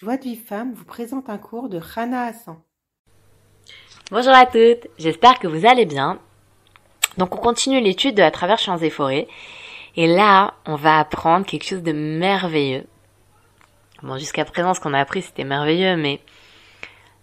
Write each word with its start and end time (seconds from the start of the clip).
Joie 0.00 0.16
de 0.16 0.22
vie 0.22 0.36
femme 0.36 0.74
vous 0.74 0.84
présente 0.84 1.28
un 1.28 1.38
cours 1.38 1.68
de 1.68 1.78
Rana 1.78 2.26
Hassan. 2.26 2.56
Bonjour 4.12 4.32
à 4.32 4.46
toutes, 4.46 4.86
j'espère 4.96 5.40
que 5.40 5.48
vous 5.48 5.66
allez 5.66 5.86
bien. 5.86 6.20
Donc 7.16 7.34
on 7.34 7.38
continue 7.38 7.80
l'étude 7.80 8.14
de 8.14 8.22
à 8.22 8.30
travers 8.30 8.60
champs 8.60 8.78
et 8.78 8.90
forêts. 8.90 9.26
Et 9.96 10.06
là, 10.06 10.54
on 10.66 10.76
va 10.76 11.00
apprendre 11.00 11.44
quelque 11.44 11.64
chose 11.64 11.82
de 11.82 11.90
merveilleux. 11.90 12.86
Bon, 14.04 14.16
jusqu'à 14.18 14.44
présent, 14.44 14.72
ce 14.72 14.78
qu'on 14.78 14.94
a 14.94 15.00
appris, 15.00 15.22
c'était 15.22 15.42
merveilleux, 15.42 15.96
mais 15.96 16.20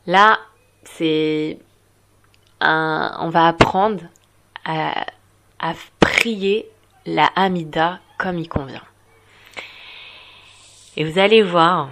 là, 0.06 0.38
c'est 0.84 1.58
un... 2.60 3.16
on 3.22 3.30
va 3.30 3.48
apprendre 3.48 4.04
à, 4.66 5.06
à 5.60 5.76
prier 6.02 6.70
la 7.06 7.28
Hamida 7.38 8.02
comme 8.18 8.38
il 8.38 8.50
convient. 8.50 8.84
Et 10.98 11.06
vous 11.06 11.20
allez 11.20 11.42
voir 11.42 11.92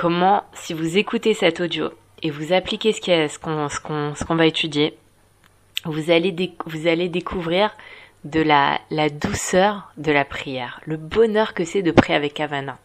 comment, 0.00 0.44
si 0.54 0.72
vous 0.72 0.96
écoutez 0.96 1.34
cet 1.34 1.60
audio 1.60 1.90
et 2.22 2.30
vous 2.30 2.54
appliquez 2.54 2.90
ce 2.94 3.38
qu'on 3.38 4.34
va 4.34 4.46
étudier, 4.46 4.96
vous 5.84 6.10
allez 6.10 6.32
découvrir 6.32 7.70
de 8.24 8.40
la 8.40 9.10
douceur 9.10 9.92
de 9.98 10.10
la 10.10 10.24
prière, 10.24 10.80
le 10.86 10.96
bonheur 10.96 11.52
que 11.52 11.66
c'est 11.66 11.82
de 11.82 11.90
prier 11.90 12.16
avec 12.16 12.40
Havana. 12.40 12.78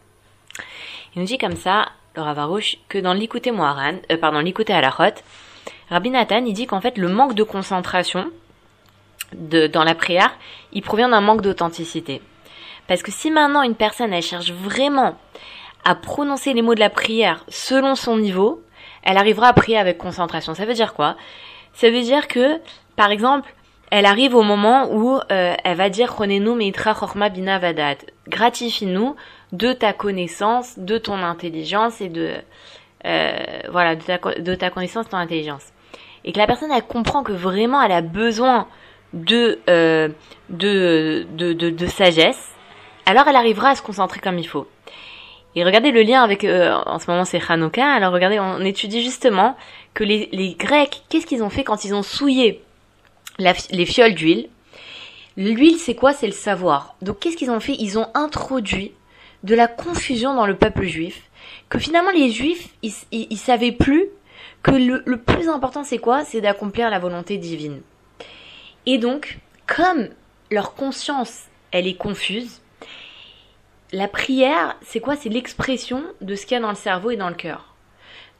Il 1.14 1.20
nous 1.20 1.26
dit 1.26 1.38
comme 1.38 1.56
ça, 1.56 1.86
le 2.16 2.20
Ravarouche, 2.20 2.76
que 2.90 2.98
dans 2.98 3.14
l'écouter 3.14 3.50
Moharan, 3.50 3.94
euh, 4.12 4.18
pardon, 4.18 4.44
à 4.68 4.80
la 4.82 4.90
rote, 4.90 5.24
Rabbi 5.88 6.10
Nathan, 6.10 6.44
il 6.44 6.52
dit 6.52 6.66
qu'en 6.66 6.82
fait 6.82 6.98
le 6.98 7.08
manque 7.08 7.34
de 7.34 7.44
concentration 7.44 8.30
dans 9.32 9.84
la 9.84 9.94
prière, 9.94 10.36
il 10.74 10.82
provient 10.82 11.08
d'un 11.08 11.22
manque 11.22 11.40
d'authenticité. 11.40 12.20
Parce 12.86 13.02
que 13.02 13.10
si 13.10 13.30
maintenant 13.30 13.62
une 13.62 13.74
personne, 13.74 14.12
elle 14.12 14.22
cherche 14.22 14.52
vraiment 14.52 15.16
à 15.86 15.94
prononcer 15.94 16.52
les 16.52 16.62
mots 16.62 16.74
de 16.74 16.80
la 16.80 16.90
prière 16.90 17.44
selon 17.48 17.94
son 17.94 18.18
niveau, 18.18 18.60
elle 19.04 19.16
arrivera 19.16 19.48
à 19.48 19.52
prier 19.52 19.78
avec 19.78 19.98
concentration. 19.98 20.52
Ça 20.52 20.64
veut 20.64 20.74
dire 20.74 20.94
quoi? 20.94 21.16
Ça 21.74 21.90
veut 21.90 22.02
dire 22.02 22.26
que, 22.26 22.60
par 22.96 23.12
exemple, 23.12 23.54
elle 23.92 24.04
arrive 24.04 24.34
au 24.34 24.42
moment 24.42 24.92
où 24.92 25.20
euh, 25.30 25.54
elle 25.62 25.76
va 25.76 25.88
dire 25.88 26.12
Ronenu 26.12 26.56
meitra 26.56 26.92
chorma 26.92 27.28
bina 27.28 27.60
vadat. 27.60 27.98
Gratifie-nous 28.26 29.14
de 29.52 29.72
ta 29.72 29.92
connaissance, 29.92 30.76
de 30.76 30.98
ton 30.98 31.22
intelligence 31.22 32.00
et 32.00 32.08
de 32.08 32.32
euh, 33.04 33.60
voilà 33.70 33.94
de 33.94 34.02
ta, 34.02 34.18
de 34.18 34.54
ta 34.56 34.70
connaissance, 34.70 35.06
de 35.06 35.10
ton 35.12 35.18
intelligence. 35.18 35.66
Et 36.24 36.32
que 36.32 36.38
la 36.38 36.48
personne 36.48 36.72
elle 36.72 36.82
comprend 36.82 37.22
que 37.22 37.30
vraiment 37.30 37.80
elle 37.80 37.92
a 37.92 38.00
besoin 38.00 38.66
de, 39.12 39.60
euh, 39.70 40.08
de, 40.50 41.28
de, 41.36 41.52
de, 41.52 41.70
de 41.70 41.86
sagesse, 41.86 42.50
alors 43.06 43.28
elle 43.28 43.36
arrivera 43.36 43.68
à 43.68 43.74
se 43.76 43.82
concentrer 43.82 44.18
comme 44.18 44.40
il 44.40 44.48
faut. 44.48 44.66
Et 45.56 45.64
regardez 45.64 45.90
le 45.90 46.02
lien 46.02 46.22
avec, 46.22 46.44
euh, 46.44 46.72
en 46.84 46.98
ce 46.98 47.10
moment 47.10 47.24
c'est 47.24 47.40
Hanouka, 47.48 47.84
alors 47.84 48.12
regardez, 48.12 48.38
on 48.38 48.60
étudie 48.60 49.02
justement 49.02 49.56
que 49.94 50.04
les, 50.04 50.28
les 50.30 50.54
Grecs, 50.54 51.02
qu'est-ce 51.08 51.26
qu'ils 51.26 51.42
ont 51.42 51.48
fait 51.48 51.64
quand 51.64 51.84
ils 51.84 51.94
ont 51.94 52.02
souillé 52.02 52.62
les 53.38 53.86
fioles 53.86 54.14
d'huile? 54.14 54.50
L'huile 55.38 55.78
c'est 55.78 55.94
quoi? 55.94 56.12
C'est 56.12 56.26
le 56.26 56.32
savoir. 56.32 56.94
Donc 57.00 57.20
qu'est-ce 57.20 57.38
qu'ils 57.38 57.50
ont 57.50 57.60
fait? 57.60 57.74
Ils 57.78 57.98
ont 57.98 58.06
introduit 58.14 58.92
de 59.44 59.54
la 59.54 59.66
confusion 59.66 60.34
dans 60.34 60.46
le 60.46 60.56
peuple 60.56 60.84
juif, 60.84 61.22
que 61.70 61.78
finalement 61.78 62.10
les 62.10 62.30
juifs, 62.30 62.68
ils, 62.82 62.92
ils, 63.10 63.26
ils 63.30 63.38
savaient 63.38 63.72
plus 63.72 64.06
que 64.62 64.72
le, 64.72 65.02
le 65.06 65.16
plus 65.18 65.48
important 65.48 65.84
c'est 65.84 65.98
quoi? 65.98 66.24
C'est 66.24 66.42
d'accomplir 66.42 66.90
la 66.90 66.98
volonté 66.98 67.38
divine. 67.38 67.80
Et 68.84 68.98
donc, 68.98 69.38
comme 69.66 70.08
leur 70.50 70.74
conscience, 70.74 71.44
elle 71.70 71.86
est 71.86 71.96
confuse, 71.96 72.60
la 73.92 74.08
prière, 74.08 74.76
c'est 74.82 75.00
quoi? 75.00 75.16
C'est 75.16 75.28
l'expression 75.28 76.02
de 76.20 76.34
ce 76.34 76.46
qu'il 76.46 76.54
y 76.54 76.58
a 76.58 76.60
dans 76.60 76.70
le 76.70 76.74
cerveau 76.74 77.10
et 77.10 77.16
dans 77.16 77.28
le 77.28 77.34
cœur. 77.34 77.74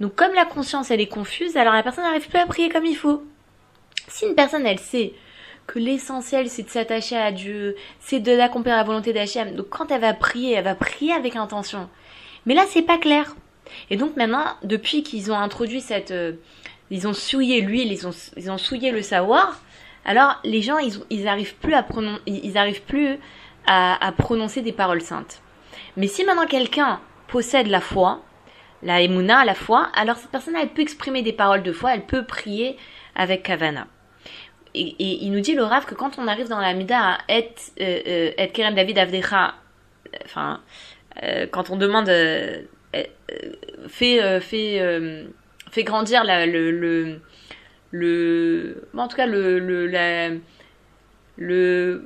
Donc 0.00 0.14
comme 0.14 0.34
la 0.34 0.44
conscience, 0.44 0.91
elle 0.91 1.00
est 1.00 1.08
confuse, 1.08 1.56
alors 1.56 1.75
la 1.75 1.83
personne 1.83 2.05
n'arrive 2.05 2.28
plus 2.28 2.38
à 2.38 2.47
prier 2.47 2.69
comme 2.69 2.84
il 2.84 2.97
faut. 2.97 3.25
Si 4.08 4.27
une 4.27 4.34
personne, 4.34 4.66
elle 4.66 4.78
sait 4.78 5.14
que 5.66 5.78
l'essentiel, 5.78 6.48
c'est 6.48 6.62
de 6.62 6.69
s'attacher 6.69 7.16
à 7.16 7.32
Dieu, 7.32 7.76
c'est 8.00 8.21
de 8.21 8.37
d'accomplir 8.37 8.76
la 8.76 8.84
volonté 8.84 9.12
d'Hachem, 9.12 9.56
donc 9.56 9.69
quand 9.69 9.91
elle 9.91 10.00
va 10.00 10.15
prier, 10.15 10.54
elle 10.54 10.65
va 10.65 10.75
prier 10.75 11.12
avec 11.12 11.34
intention. 11.37 11.88
Mais 12.44 12.54
là, 12.54 12.65
c'est 12.69 12.82
pas 12.82 12.98
clair. 12.98 13.34
Et 13.91 13.97
donc 13.97 14.16
maintenant, 14.16 14.44
depuis 14.62 15.03
qu'ils 15.03 15.32
ont 15.32 15.38
introduit 15.38 15.81
cette... 15.81 16.12
Euh, 16.12 16.34
ils 16.91 17.09
ont 17.09 17.15
souillé 17.15 17.62
l'huile, 17.62 17.91
ils 17.91 18.06
ont, 18.06 18.15
ils 18.37 18.48
ont 18.48 18.59
souillé 18.59 18.92
le 18.92 19.03
savoir, 19.03 19.60
alors 20.04 20.38
les 20.44 20.62
gens, 20.62 20.78
ils, 20.78 21.00
ils 21.10 21.26
arrivent 21.26 21.56
plus 21.56 21.75
à 21.75 21.82
prononcer... 21.82 22.22
Ils 22.26 22.56
arrivent 22.56 22.82
plus 22.82 23.19
à, 23.66 24.12
prononcer 24.16 24.62
des 24.62 24.72
paroles 24.72 25.00
saintes. 25.00 25.41
Mais 25.97 26.06
si 26.06 26.25
maintenant 26.25 26.47
quelqu'un 26.47 27.00
possède 27.28 27.66
la 27.66 27.81
foi, 27.81 28.22
la 28.82 29.00
émouna, 29.00 29.44
la 29.44 29.54
foi, 29.54 29.88
alors 29.94 30.16
cette 30.16 30.31
personne 30.31 30.56
elle 30.56 30.69
peut 30.69 30.82
exprimer 30.82 31.22
des 31.22 31.32
paroles 31.32 31.62
de 31.62 31.72
foi, 31.72 31.94
elle 31.94 32.06
peut 32.06 32.25
prier 32.25 32.77
avec 33.15 33.43
kavana. 33.43 33.87
Et, 34.75 34.94
il 34.99 35.31
nous 35.32 35.41
dit 35.41 35.54
le 35.54 35.65
Rav 35.65 35.87
que 35.87 35.94
quand 35.94 36.19
on 36.19 36.28
arrive 36.28 36.49
dans 36.49 36.60
la 36.60 36.75
Mida 36.75 36.99
à 36.99 37.19
et, 37.28 37.49
euh, 37.81 38.00
euh, 38.06 38.31
et 38.37 38.49
Keren 38.50 38.75
David 38.75 38.99
Avdecha, 38.99 39.54
enfin, 40.25 40.60
euh, 41.22 41.47
quand 41.50 41.71
on 41.71 41.77
demande, 41.77 42.10
euh, 42.10 42.62
fait, 43.88 44.41
fait, 44.41 45.27
fait 45.71 45.84
grandir 45.84 46.25
le, 46.25 46.71
le, 46.71 47.21
le, 47.91 48.88
en 48.97 49.09
tout 49.09 49.16
cas 49.16 49.27
le, 49.27 49.59
le, 49.59 49.87
la, 49.87 50.31
le, 51.37 52.04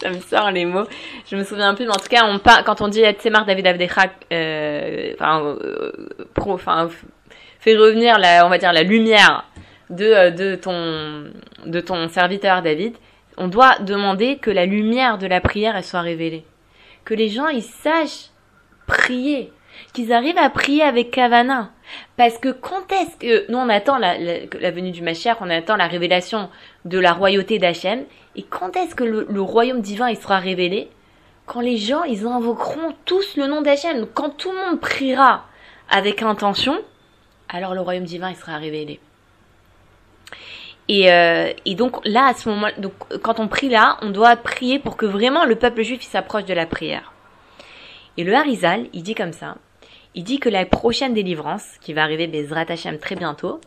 ça 0.00 0.10
me 0.10 0.20
sort 0.20 0.50
les 0.50 0.64
mots. 0.64 0.86
Je 1.30 1.36
me 1.36 1.44
souviens 1.44 1.74
plus, 1.74 1.84
mais 1.84 1.92
en 1.92 1.98
tout 1.98 2.08
cas, 2.08 2.62
quand 2.64 2.80
on 2.80 2.88
dit 2.88 3.02
Etzemar 3.02 3.44
David 3.44 3.66
Avdechak, 3.66 4.12
euh, 4.32 5.12
enfin, 5.14 5.44
euh, 5.44 5.92
enfin, 6.36 6.88
fait 7.58 7.76
revenir 7.76 8.18
la, 8.18 8.46
on 8.46 8.48
va 8.48 8.58
dire 8.58 8.72
la 8.72 8.82
lumière 8.82 9.44
de, 9.90 10.30
de 10.30 10.54
ton, 10.56 11.30
de 11.66 11.80
ton 11.80 12.08
serviteur 12.08 12.62
David. 12.62 12.94
On 13.36 13.48
doit 13.48 13.78
demander 13.80 14.38
que 14.38 14.50
la 14.50 14.66
lumière 14.66 15.18
de 15.18 15.26
la 15.26 15.40
prière 15.40 15.82
soit 15.84 16.00
révélée, 16.00 16.44
que 17.04 17.14
les 17.14 17.28
gens 17.28 17.48
ils 17.48 17.62
sachent 17.62 18.30
prier, 18.86 19.52
qu'ils 19.92 20.12
arrivent 20.12 20.38
à 20.38 20.50
prier 20.50 20.82
avec 20.82 21.10
Kavana. 21.10 21.70
Parce 22.16 22.38
que 22.38 22.50
quand 22.50 22.92
est-ce 22.92 23.16
que 23.16 23.50
nous 23.50 23.58
on 23.58 23.68
attend 23.68 23.98
la, 23.98 24.18
la, 24.18 24.34
la 24.60 24.70
venue 24.70 24.90
du 24.90 25.02
Mashiach, 25.02 25.38
on 25.40 25.50
attend 25.50 25.76
la 25.76 25.86
révélation 25.86 26.50
de 26.84 26.98
la 26.98 27.12
royauté 27.12 27.58
d'Hachem, 27.58 28.04
et 28.36 28.42
quand 28.42 28.76
est-ce 28.76 28.94
que 28.94 29.04
le, 29.04 29.40
royaume 29.40 29.80
divin 29.80 30.08
il 30.08 30.16
sera 30.16 30.38
révélé? 30.38 30.88
Quand 31.46 31.60
les 31.60 31.76
gens 31.76 32.04
ils 32.04 32.26
invoqueront 32.26 32.94
tous 33.04 33.36
le 33.36 33.46
nom 33.46 33.60
d'Hachem, 33.60 34.06
quand 34.14 34.30
tout 34.30 34.50
le 34.50 34.56
monde 34.56 34.80
priera 34.80 35.46
avec 35.88 36.22
intention, 36.22 36.80
alors 37.48 37.74
le 37.74 37.80
royaume 37.80 38.04
divin 38.04 38.30
il 38.30 38.36
sera 38.36 38.56
révélé. 38.56 39.00
Et, 40.88 41.12
euh, 41.12 41.52
et 41.66 41.74
donc 41.74 42.04
là, 42.04 42.26
à 42.26 42.34
ce 42.34 42.48
moment, 42.48 42.68
donc 42.78 42.92
quand 43.22 43.38
on 43.38 43.46
prie 43.46 43.68
là, 43.68 43.96
on 44.02 44.10
doit 44.10 44.34
prier 44.36 44.78
pour 44.78 44.96
que 44.96 45.06
vraiment 45.06 45.44
le 45.44 45.54
peuple 45.56 45.82
juif 45.82 46.02
s'approche 46.02 46.44
de 46.44 46.54
la 46.54 46.66
prière. 46.66 47.12
Et 48.16 48.24
le 48.24 48.34
Harizal, 48.34 48.86
il 48.92 49.02
dit 49.02 49.14
comme 49.14 49.32
ça. 49.32 49.56
Il 50.14 50.24
dit 50.24 50.40
que 50.40 50.48
la 50.48 50.66
prochaine 50.66 51.14
délivrance, 51.14 51.64
qui 51.80 51.92
va 51.92 52.02
arriver 52.02 52.26
Bezrat 52.26 52.66
très 53.00 53.14
bientôt, 53.14 53.60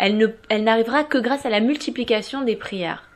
elle 0.00 0.16
ne, 0.16 0.28
elle 0.48 0.64
n'arrivera 0.64 1.04
que 1.04 1.18
grâce 1.18 1.44
à 1.44 1.50
la 1.50 1.60
multiplication 1.60 2.40
des 2.40 2.56
prières. 2.56 3.10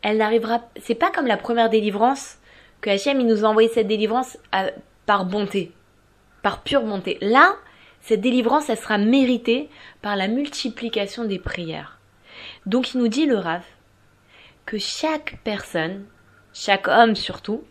Elle 0.00 0.16
n'arrivera, 0.16 0.62
c'est 0.80 0.94
pas 0.94 1.10
comme 1.10 1.26
la 1.26 1.36
première 1.36 1.68
délivrance 1.68 2.38
que 2.80 2.88
Hachem 2.88 3.20
il 3.20 3.26
nous 3.26 3.44
a 3.44 3.48
envoyé 3.48 3.68
cette 3.68 3.86
délivrance 3.86 4.38
à, 4.52 4.70
par 5.04 5.26
bonté, 5.26 5.72
par 6.40 6.62
pure 6.62 6.82
bonté. 6.82 7.18
Là, 7.20 7.56
cette 8.00 8.22
délivrance, 8.22 8.70
elle 8.70 8.78
sera 8.78 8.96
méritée 8.96 9.68
par 10.00 10.16
la 10.16 10.28
multiplication 10.28 11.24
des 11.26 11.38
prières. 11.38 11.98
Donc 12.64 12.94
il 12.94 12.98
nous 12.98 13.08
dit 13.08 13.26
le 13.26 13.36
Rav 13.36 13.62
que 14.64 14.78
chaque 14.78 15.38
personne, 15.44 16.06
chaque 16.54 16.88
homme 16.88 17.14
surtout, 17.14 17.64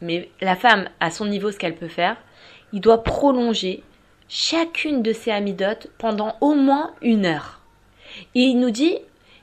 mais 0.00 0.30
la 0.40 0.54
femme 0.54 0.88
à 1.00 1.10
son 1.10 1.26
niveau 1.26 1.50
ce 1.50 1.58
qu'elle 1.58 1.76
peut 1.76 1.88
faire, 1.88 2.18
il 2.72 2.80
doit 2.80 3.02
prolonger 3.02 3.82
chacune 4.32 5.02
de 5.02 5.12
ses 5.12 5.30
amidotes 5.30 5.88
pendant 5.98 6.36
au 6.40 6.54
moins 6.54 6.92
une 7.02 7.26
heure. 7.26 7.60
Et 8.34 8.40
il 8.40 8.58
nous 8.58 8.70
dit, 8.70 8.96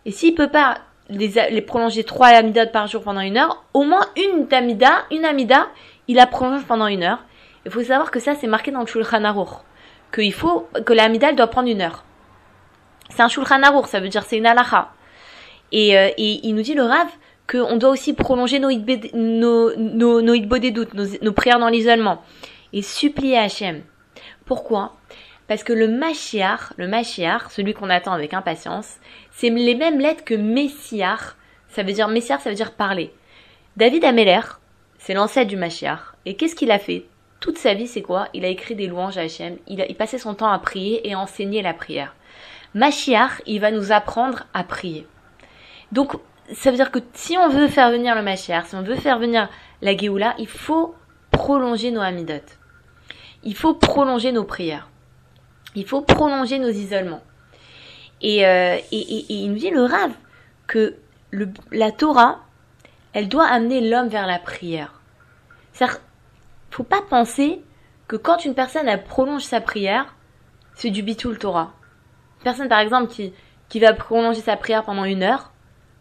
et 0.06 0.12
s'il 0.12 0.34
peut 0.34 0.50
pas 0.50 0.80
les, 1.10 1.62
prolonger 1.62 2.04
trois 2.04 2.30
amidotes 2.30 2.72
par 2.72 2.88
jour 2.88 3.04
pendant 3.04 3.22
une 3.22 3.38
heure, 3.38 3.64
au 3.76 3.84
moins 3.84 4.08
une 4.18 4.52
amida, 4.52 5.06
une 5.12 5.26
amida, 5.26 5.68
il 6.08 6.16
la 6.16 6.26
prolonge 6.26 6.66
pendant 6.66 6.88
une 6.88 7.04
heure. 7.04 7.24
Il 7.66 7.72
faut 7.72 7.84
savoir 7.84 8.10
que 8.10 8.20
ça 8.20 8.34
c'est 8.34 8.48
marqué 8.48 8.72
dans 8.72 8.80
le 8.80 8.88
Shulchan 8.88 9.24
Aruch, 9.26 9.60
qu'il 10.12 10.34
faut 10.34 10.68
que 10.84 10.94
l'amida 10.94 11.34
doit 11.34 11.48
prendre 11.48 11.70
une 11.70 11.82
heure. 11.82 12.04
C'est 13.12 13.22
un 13.22 13.28
Shulchan 13.28 13.62
Aruch, 13.62 13.86
ça 13.86 14.00
veut 14.00 14.10
dire 14.10 14.24
c'est 14.24 14.38
une 14.38 14.48
halacha. 14.48 14.90
Et, 15.72 15.96
euh, 16.00 16.10
et 16.18 16.48
il 16.48 16.56
nous 16.56 16.64
dit 16.64 16.74
le 16.74 16.84
Rav 16.84 17.08
qu'on 17.48 17.78
doit 17.78 17.92
aussi 17.92 18.14
prolonger 18.14 18.58
nos 18.58 18.72
nos, 18.72 19.76
nos, 19.76 20.22
nos, 20.22 20.38
nos 21.22 21.34
prières 21.34 21.60
dans 21.60 21.70
l'isolement 21.70 22.24
et 22.74 22.82
supplier 22.82 23.38
Hachem 23.38 23.84
pourquoi? 24.46 24.96
Parce 25.48 25.64
que 25.64 25.74
le 25.74 25.88
Mashiach, 25.88 26.74
le 26.78 26.88
Mashiach, 26.88 27.50
celui 27.50 27.74
qu'on 27.74 27.90
attend 27.90 28.14
avec 28.14 28.34
impatience, 28.34 28.98
c'est 29.32 29.50
les 29.50 29.76
mêmes 29.76 30.00
lettres 30.00 30.24
que 30.24 30.36
Messiar. 30.36 31.38
Ça 31.70 31.84
veut 31.84 31.94
dire 31.94 32.08
Messiar, 32.08 32.40
ça 32.40 32.50
veut 32.50 32.56
dire 32.56 32.74
parler. 32.74 33.12
David 33.76 34.06
Ameller, 34.06 34.42
c'est 34.98 35.14
l'ancêtre 35.14 35.48
du 35.48 35.58
Mashiach. 35.58 36.16
Et 36.26 36.36
qu'est-ce 36.36 36.56
qu'il 36.56 36.72
a 36.72 36.80
fait? 36.80 37.06
Toute 37.40 37.58
sa 37.58 37.74
vie, 37.74 37.88
c'est 37.88 38.02
quoi? 38.02 38.28
Il 38.34 38.46
a 38.46 38.50
écrit 38.50 38.76
des 38.76 38.88
louanges 38.88 39.18
à 39.18 39.22
Hachem, 39.22 39.58
il, 39.68 39.84
il 39.88 39.96
passait 39.96 40.18
son 40.18 40.36
temps 40.36 40.52
à 40.52 40.60
prier 40.60 41.08
et 41.08 41.14
à 41.14 41.20
enseigner 41.20 41.62
la 41.62 41.74
prière. 41.74 42.16
Mashiach, 42.76 43.42
il 43.48 43.60
va 43.60 43.72
nous 43.72 43.92
apprendre 43.92 44.46
à 44.54 44.64
prier. 44.64 45.08
Donc, 45.92 46.14
ça 46.54 46.70
veut 46.70 46.78
dire 46.78 46.92
que 46.92 47.00
si 47.14 47.38
on 47.38 47.50
veut 47.50 47.68
faire 47.68 47.92
venir 47.92 48.14
le 48.14 48.22
Mashiach, 48.22 48.68
si 48.68 48.76
on 48.76 48.84
veut 48.84 48.96
faire 48.96 49.20
venir 49.20 49.50
la 49.82 49.96
Géoula, 49.96 50.36
il 50.38 50.48
faut 50.48 50.96
prolonger 51.32 51.92
nos 51.92 52.02
Amidot. 52.02 52.59
Il 53.44 53.56
faut 53.56 53.74
prolonger 53.74 54.32
nos 54.32 54.44
prières. 54.44 54.90
Il 55.76 55.86
faut 55.86 56.02
prolonger 56.02 56.60
nos 56.60 56.70
isolements. 56.70 57.24
Et, 58.22 58.46
euh, 58.46 58.78
et, 58.92 59.34
il 59.34 59.52
nous 59.52 59.58
dit 59.58 59.70
le 59.70 59.84
rave 59.84 60.12
que 60.68 60.96
le, 61.32 61.50
la 61.72 61.92
Torah, 61.92 62.40
elle 63.14 63.30
doit 63.30 63.46
amener 63.48 63.88
l'homme 63.88 64.10
vers 64.10 64.28
la 64.28 64.40
prière. 64.40 65.02
C'est-à-dire, 65.72 66.00
faut 66.70 66.84
pas 66.84 67.02
penser 67.02 67.62
que 68.08 68.16
quand 68.16 68.46
une 68.46 68.56
personne 68.56 68.88
elle 68.88 69.04
prolonge 69.04 69.44
sa 69.44 69.62
prière, 69.62 70.16
c'est 70.76 70.90
du 70.90 71.04
bitul 71.04 71.38
Torah. 71.38 71.74
Une 72.40 72.44
personne 72.44 72.70
par 72.70 72.80
exemple 72.80 73.12
qui, 73.12 73.34
qui 73.70 73.80
va 73.80 73.94
prolonger 73.94 74.42
sa 74.42 74.58
prière 74.58 74.84
pendant 74.84 75.06
une 75.06 75.24
heure, 75.24 75.52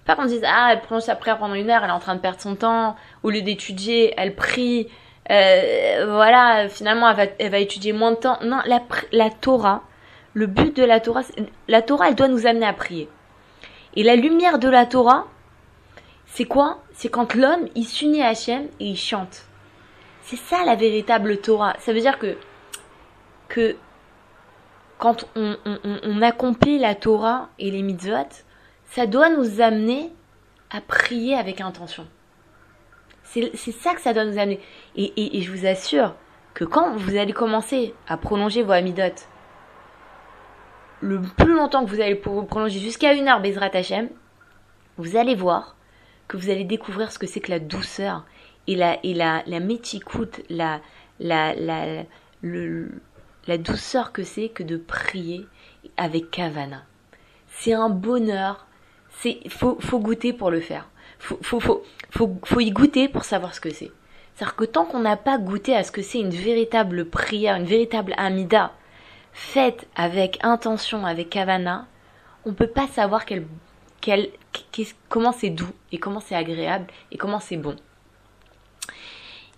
pas 0.04 0.16
qu'on 0.16 0.24
dise 0.24 0.42
ah 0.46 0.70
elle 0.72 0.80
prolonge 0.80 1.02
sa 1.02 1.16
prière 1.16 1.38
pendant 1.38 1.54
une 1.54 1.70
heure, 1.70 1.84
elle 1.84 1.90
est 1.90 1.92
en 1.92 2.00
train 2.00 2.14
de 2.14 2.20
perdre 2.20 2.40
son 2.40 2.56
temps, 2.56 2.96
au 3.22 3.30
lieu 3.30 3.42
d'étudier, 3.42 4.14
elle 4.16 4.34
prie, 4.34 4.88
euh, 5.30 6.06
voilà, 6.08 6.68
finalement 6.68 7.10
elle 7.38 7.50
va, 7.50 7.58
étudier 7.58 7.92
moins 7.92 8.12
de 8.12 8.16
temps. 8.16 8.38
Non, 8.42 8.60
la, 8.66 9.30
Torah, 9.30 9.82
le 10.34 10.46
but 10.46 10.74
de 10.74 10.84
la 10.84 11.00
Torah, 11.00 11.22
la 11.68 11.82
Torah 11.82 12.08
elle 12.08 12.14
doit 12.14 12.28
nous 12.28 12.46
amener 12.46 12.66
à 12.66 12.72
prier. 12.72 13.08
Et 13.94 14.02
la 14.02 14.16
lumière 14.16 14.58
de 14.58 14.68
la 14.68 14.86
Torah, 14.86 15.26
c'est 16.26 16.44
quoi? 16.44 16.78
C'est 16.92 17.08
quand 17.08 17.34
l'homme 17.34 17.68
il 17.74 17.84
s'unit 17.84 18.22
à 18.22 18.28
Hachem 18.28 18.68
et 18.80 18.86
il 18.86 18.96
chante. 18.96 19.44
C'est 20.22 20.36
ça 20.36 20.64
la 20.64 20.76
véritable 20.76 21.38
Torah. 21.38 21.74
Ça 21.78 21.92
veut 21.92 22.00
dire 22.00 22.18
que 22.18 22.36
que 23.48 23.76
quand 24.98 25.26
on, 25.36 25.56
on, 25.64 25.78
on 26.02 26.22
accomplit 26.22 26.78
la 26.78 26.94
Torah 26.94 27.48
et 27.58 27.70
les 27.70 27.82
mitzvot, 27.82 28.28
ça 28.90 29.06
doit 29.06 29.30
nous 29.30 29.60
amener 29.60 30.12
à 30.70 30.80
prier 30.80 31.34
avec 31.34 31.60
intention. 31.60 32.06
C'est 33.30 33.72
ça 33.72 33.94
que 33.94 34.00
ça 34.00 34.14
doit 34.14 34.24
nous 34.24 34.38
amener. 34.38 34.60
Et, 34.96 35.40
je 35.40 35.52
vous 35.52 35.66
assure 35.66 36.14
que 36.54 36.64
quand 36.64 36.96
vous 36.96 37.16
allez 37.16 37.32
commencer 37.32 37.94
à 38.06 38.16
prolonger 38.16 38.62
vos 38.62 38.72
amidot, 38.72 39.14
le 41.00 41.20
plus 41.36 41.54
longtemps 41.54 41.84
que 41.84 41.90
vous 41.90 42.00
allez 42.00 42.14
prolonger 42.14 42.80
jusqu'à 42.80 43.12
une 43.12 43.28
heure 43.28 43.40
Bezrat 43.40 43.70
Hashem, 43.74 44.08
vous 44.96 45.16
allez 45.16 45.34
voir 45.34 45.76
que 46.26 46.36
vous 46.36 46.50
allez 46.50 46.64
découvrir 46.64 47.12
ce 47.12 47.18
que 47.18 47.26
c'est 47.26 47.40
que 47.40 47.50
la 47.50 47.60
douceur 47.60 48.24
et 48.66 48.74
la, 48.74 48.98
et 49.04 49.14
la, 49.14 49.42
la 49.46 49.60
méticoute, 49.60 50.40
la, 50.48 50.80
la, 51.20 51.54
la, 51.54 52.04
la 52.42 53.58
douceur 53.58 54.12
que 54.12 54.24
c'est 54.24 54.48
que 54.48 54.62
de 54.62 54.76
prier 54.76 55.46
avec 55.96 56.30
Kavana. 56.30 56.82
C'est 57.48 57.74
un 57.74 57.90
bonheur. 57.90 58.66
C'est, 59.10 59.40
faut, 59.48 59.78
faut 59.80 59.98
goûter 59.98 60.32
pour 60.32 60.50
le 60.50 60.60
faire. 60.60 60.88
Faut, 61.18 61.38
faut, 61.42 61.60
faut, 61.60 62.38
faut, 62.44 62.60
y 62.60 62.70
goûter 62.70 63.08
pour 63.08 63.24
savoir 63.24 63.54
ce 63.54 63.60
que 63.60 63.70
c'est. 63.70 63.90
C'est-à-dire 64.34 64.56
que 64.56 64.64
tant 64.64 64.84
qu'on 64.84 65.00
n'a 65.00 65.16
pas 65.16 65.38
goûté 65.38 65.74
à 65.74 65.82
ce 65.82 65.90
que 65.90 66.02
c'est 66.02 66.20
une 66.20 66.30
véritable 66.30 67.06
prière, 67.06 67.56
une 67.56 67.64
véritable 67.64 68.14
amida, 68.16 68.72
faite 69.32 69.88
avec 69.96 70.38
intention, 70.42 71.04
avec 71.04 71.30
Kavana, 71.30 71.86
on 72.44 72.52
peut 72.52 72.68
pas 72.68 72.86
savoir 72.86 73.24
quel, 73.24 73.46
quel, 74.00 74.28
comment 75.08 75.32
c'est 75.32 75.50
doux 75.50 75.72
et 75.92 75.98
comment 75.98 76.20
c'est 76.20 76.36
agréable 76.36 76.86
et 77.10 77.18
comment 77.18 77.40
c'est 77.40 77.56
bon. 77.56 77.76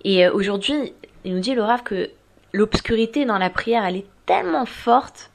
Et 0.05 0.27
euh, 0.27 0.33
aujourd'hui, 0.33 0.95
il 1.25 1.35
nous 1.35 1.41
dit 1.41 1.55
le 1.55 1.83
que 1.83 2.11
l'obscurité 2.53 3.25
dans 3.25 3.39
la 3.39 3.51
prière, 3.51 3.85
elle 3.85 3.97
est 3.97 4.06
tellement 4.27 4.67
forte 4.67 5.31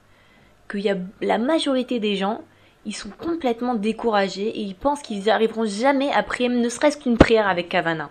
qu'il 0.69 0.81
y 0.81 0.89
a 0.89 0.97
la 1.21 1.37
majorité 1.37 1.99
des 1.99 2.15
gens, 2.15 2.41
ils 2.85 2.95
sont 2.95 3.09
complètement 3.09 3.75
découragés 3.75 4.47
et 4.47 4.61
ils 4.61 4.75
pensent 4.75 5.01
qu'ils 5.01 5.25
n'arriveront 5.25 5.65
jamais 5.65 6.11
à 6.11 6.23
prier, 6.23 6.49
ne 6.49 6.69
serait-ce 6.69 6.97
qu'une 6.97 7.17
prière 7.17 7.47
avec 7.47 7.69
Kavana. 7.69 8.09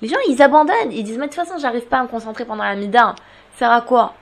Les 0.00 0.08
gens, 0.08 0.16
ils 0.28 0.42
abandonnent, 0.42 0.92
ils 0.92 1.04
disent, 1.04 1.18
mais 1.18 1.28
de 1.28 1.32
toute 1.32 1.42
façon, 1.42 1.58
j'arrive 1.58 1.86
pas 1.86 1.98
à 1.98 2.02
me 2.02 2.08
concentrer 2.08 2.44
pendant 2.44 2.64
la 2.64 2.74
mida, 2.74 3.14
ça 3.52 3.60
sert 3.60 3.70
à 3.70 3.80
quoi? 3.80 4.14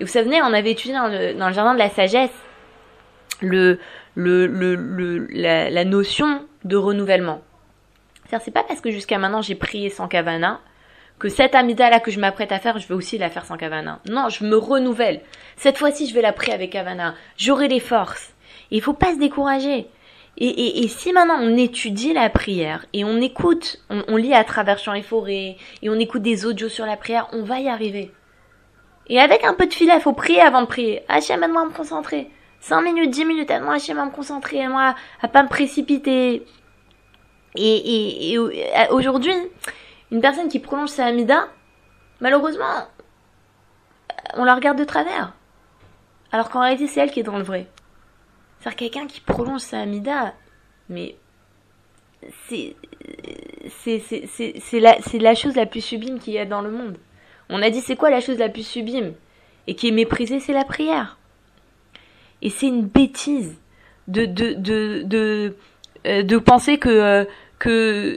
Et 0.00 0.04
vous 0.04 0.10
savez, 0.10 0.42
on 0.42 0.52
avait 0.52 0.72
étudié 0.72 0.94
dans 0.94 1.08
le, 1.08 1.52
jardin 1.52 1.74
de 1.74 1.78
la 1.78 1.90
sagesse 1.90 2.30
la 3.42 3.76
notion 5.84 6.42
de 6.64 6.76
renouvellement. 6.76 7.42
C'est-à-dire, 8.26 8.44
c'est 8.44 8.50
pas 8.50 8.64
parce 8.64 8.80
que 8.80 8.90
jusqu'à 8.90 9.18
maintenant 9.18 9.42
j'ai 9.42 9.54
prié 9.54 9.90
sans 9.90 10.08
kavana 10.08 10.60
que 11.18 11.28
cette 11.28 11.54
amida 11.54 11.90
là 11.90 12.00
que 12.00 12.10
je 12.10 12.18
m'apprête 12.18 12.52
à 12.52 12.58
faire, 12.58 12.78
je 12.78 12.88
vais 12.88 12.94
aussi 12.94 13.18
la 13.18 13.30
faire 13.30 13.44
sans 13.44 13.56
kavana. 13.56 14.00
Non, 14.08 14.28
je 14.28 14.44
me 14.44 14.56
renouvelle. 14.56 15.20
Cette 15.56 15.78
fois-ci, 15.78 16.08
je 16.08 16.14
vais 16.14 16.22
la 16.22 16.32
prier 16.32 16.54
avec 16.54 16.70
kavana. 16.70 17.14
J'aurai 17.36 17.68
les 17.68 17.80
forces. 17.80 18.33
Il 18.74 18.82
faut 18.82 18.92
pas 18.92 19.14
se 19.14 19.18
décourager. 19.20 19.88
Et, 20.36 20.88
si 20.88 21.12
maintenant 21.12 21.38
on 21.40 21.56
étudie 21.56 22.12
la 22.12 22.28
prière 22.28 22.86
et 22.92 23.04
on 23.04 23.20
écoute, 23.20 23.80
on, 23.88 24.16
lit 24.16 24.34
à 24.34 24.42
travers 24.42 24.78
champs 24.78 24.94
et 24.94 25.02
forêts 25.02 25.56
et 25.80 25.90
on 25.90 25.94
écoute 25.94 26.22
des 26.22 26.44
audios 26.44 26.68
sur 26.68 26.84
la 26.84 26.96
prière, 26.96 27.28
on 27.32 27.44
va 27.44 27.60
y 27.60 27.68
arriver. 27.68 28.10
Et 29.06 29.20
avec 29.20 29.44
un 29.44 29.54
peu 29.54 29.68
de 29.68 29.72
filet, 29.72 29.92
il 29.94 30.00
faut 30.00 30.12
prier 30.12 30.40
avant 30.40 30.62
de 30.62 30.66
prier. 30.66 31.02
Hachem, 31.08 31.44
aide-moi 31.44 31.62
à 31.62 31.66
me 31.66 31.70
concentrer. 31.70 32.28
5 32.58 32.82
minutes, 32.82 33.10
10 33.10 33.24
minutes, 33.26 33.50
aide-moi 33.52 33.74
Hachem 33.74 33.96
à 34.00 34.06
me 34.06 34.10
concentrer, 34.10 34.58
aide-moi 34.58 34.96
à 35.22 35.28
pas 35.28 35.44
me 35.44 35.48
précipiter. 35.48 36.44
Et, 37.54 38.32
et, 38.32 38.36
euh, 38.36 38.50
aujourd'hui, 38.90 39.34
une 40.10 40.20
personne 40.20 40.48
qui 40.48 40.58
prolonge 40.58 40.88
sa 40.88 41.04
amida, 41.04 41.46
malheureusement, 42.18 42.88
on 44.34 44.42
la 44.42 44.56
regarde 44.56 44.78
de 44.78 44.84
travers. 44.84 45.32
Alors 46.32 46.50
qu'en 46.50 46.62
réalité, 46.62 46.88
c'est 46.88 46.98
elle 46.98 47.12
qui 47.12 47.20
est 47.20 47.24
dans 47.24 47.38
le 47.38 47.44
vrai. 47.44 47.68
C'est-à-dire 48.64 48.76
quelqu'un 48.78 49.06
qui 49.06 49.20
prolonge 49.20 49.60
sa 49.60 49.80
amida, 49.80 50.32
mais 50.88 51.16
c'est 52.48 52.74
la 54.72 54.96
la 55.20 55.34
chose 55.34 55.54
la 55.54 55.66
plus 55.66 55.82
sublime 55.82 56.18
qu'il 56.18 56.32
y 56.32 56.38
a 56.38 56.46
dans 56.46 56.62
le 56.62 56.70
monde. 56.70 56.96
On 57.50 57.60
a 57.60 57.68
dit 57.68 57.82
c'est 57.82 57.94
quoi 57.94 58.08
la 58.08 58.22
chose 58.22 58.38
la 58.38 58.48
plus 58.48 58.66
sublime? 58.66 59.12
Et 59.66 59.74
qui 59.74 59.88
est 59.88 59.90
méprisée, 59.90 60.40
c'est 60.40 60.54
la 60.54 60.64
prière. 60.64 61.18
Et 62.40 62.48
c'est 62.48 62.68
une 62.68 62.86
bêtise 62.86 63.54
de 64.08 64.24
de 64.24 64.54
de 64.54 65.02
de, 65.02 65.56
euh, 66.06 66.22
de 66.22 66.38
penser 66.38 66.78
que 66.78 66.88
euh, 66.88 67.24
que 67.58 68.16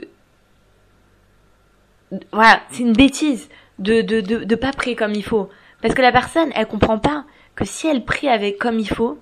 voilà, 2.32 2.62
c'est 2.70 2.84
une 2.84 2.94
bêtise 2.94 3.50
de, 3.78 4.00
de, 4.00 4.22
de, 4.22 4.44
de 4.44 4.54
pas 4.54 4.72
prier 4.72 4.96
comme 4.96 5.12
il 5.12 5.24
faut. 5.24 5.50
Parce 5.82 5.92
que 5.92 6.00
la 6.00 6.10
personne, 6.10 6.50
elle 6.54 6.66
comprend 6.66 6.98
pas 6.98 7.26
que 7.54 7.66
si 7.66 7.86
elle 7.86 8.06
prie 8.06 8.30
avec 8.30 8.56
comme 8.56 8.78
il 8.78 8.88
faut, 8.88 9.18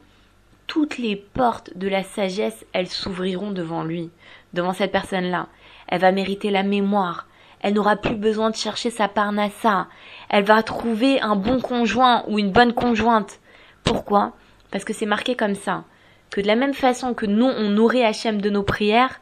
toutes 0.67 0.99
les 0.99 1.17
portes 1.17 1.77
de 1.77 1.89
la 1.89 2.03
sagesse, 2.03 2.65
elles 2.73 2.89
s'ouvriront 2.89 3.53
devant 3.53 3.85
lui, 3.85 4.11
devant 4.53 4.73
cette 4.73 4.93
personne-là. 4.93 5.49
Elle 5.89 6.01
va 6.01 6.13
mériter 6.13 6.51
la 6.51 6.63
mémoire. 6.63 7.27
Elle 7.61 7.75
n'aura 7.75 7.97
plus 7.97 8.17
besoin 8.17 8.51
de 8.51 8.57
chercher 8.57 8.91
sa 8.91 9.09
parnassa. 9.09 9.87
Elle 10.29 10.45
va 10.45 10.63
trouver 10.63 11.21
un 11.21 11.37
bon 11.37 11.61
conjoint 11.61 12.25
ou 12.29 12.39
une 12.39 12.53
bonne 12.53 12.75
conjointe. 12.75 13.41
Pourquoi? 13.85 14.33
Parce 14.71 14.85
que 14.85 14.93
c'est 14.93 15.07
marqué 15.07 15.37
comme 15.37 15.55
ça. 15.55 15.85
Que 16.31 16.41
de 16.41 16.47
la 16.47 16.57
même 16.57 16.75
façon 16.75 17.15
que 17.15 17.27
nous, 17.27 17.47
on 17.47 17.71
nourrit 17.71 18.05
Hachem 18.05 18.41
de 18.41 18.51
nos 18.51 18.63
prières, 18.63 19.21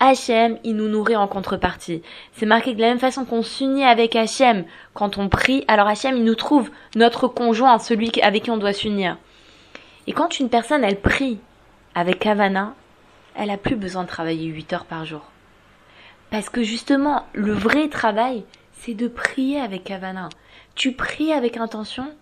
Hachem, 0.00 0.58
il 0.64 0.76
nous 0.76 0.88
nourrit 0.88 1.16
en 1.16 1.28
contrepartie. 1.28 2.02
C'est 2.32 2.46
marqué 2.46 2.74
de 2.74 2.80
la 2.80 2.88
même 2.88 2.98
façon 2.98 3.24
qu'on 3.24 3.42
s'unit 3.42 3.84
avec 3.84 4.16
Hachem 4.16 4.64
quand 4.92 5.18
on 5.18 5.28
prie, 5.28 5.64
alors 5.68 5.88
Hachem, 5.88 6.16
il 6.16 6.24
nous 6.24 6.34
trouve 6.34 6.70
notre 6.94 7.28
conjoint, 7.28 7.78
celui 7.78 8.10
avec 8.22 8.44
qui 8.44 8.50
on 8.50 8.56
doit 8.56 8.72
s'unir. 8.72 9.16
Et 10.06 10.12
quand 10.12 10.38
une 10.38 10.50
personne, 10.50 10.84
elle 10.84 11.00
prie 11.00 11.38
avec 11.94 12.26
Havana, 12.26 12.74
elle 13.36 13.50
a 13.50 13.56
plus 13.56 13.76
besoin 13.76 14.02
de 14.02 14.08
travailler 14.08 14.46
8 14.46 14.72
heures 14.72 14.84
par 14.84 15.04
jour. 15.04 15.22
Parce 16.30 16.48
que 16.48 16.62
justement, 16.62 17.26
le 17.32 17.52
vrai 17.52 17.88
travail, 17.88 18.44
c'est 18.72 18.94
de 18.94 19.08
prier 19.08 19.60
avec 19.60 19.90
Havana. 19.90 20.28
Tu 20.74 20.92
pries 20.92 21.32
avec 21.32 21.56
intention, 21.56 22.12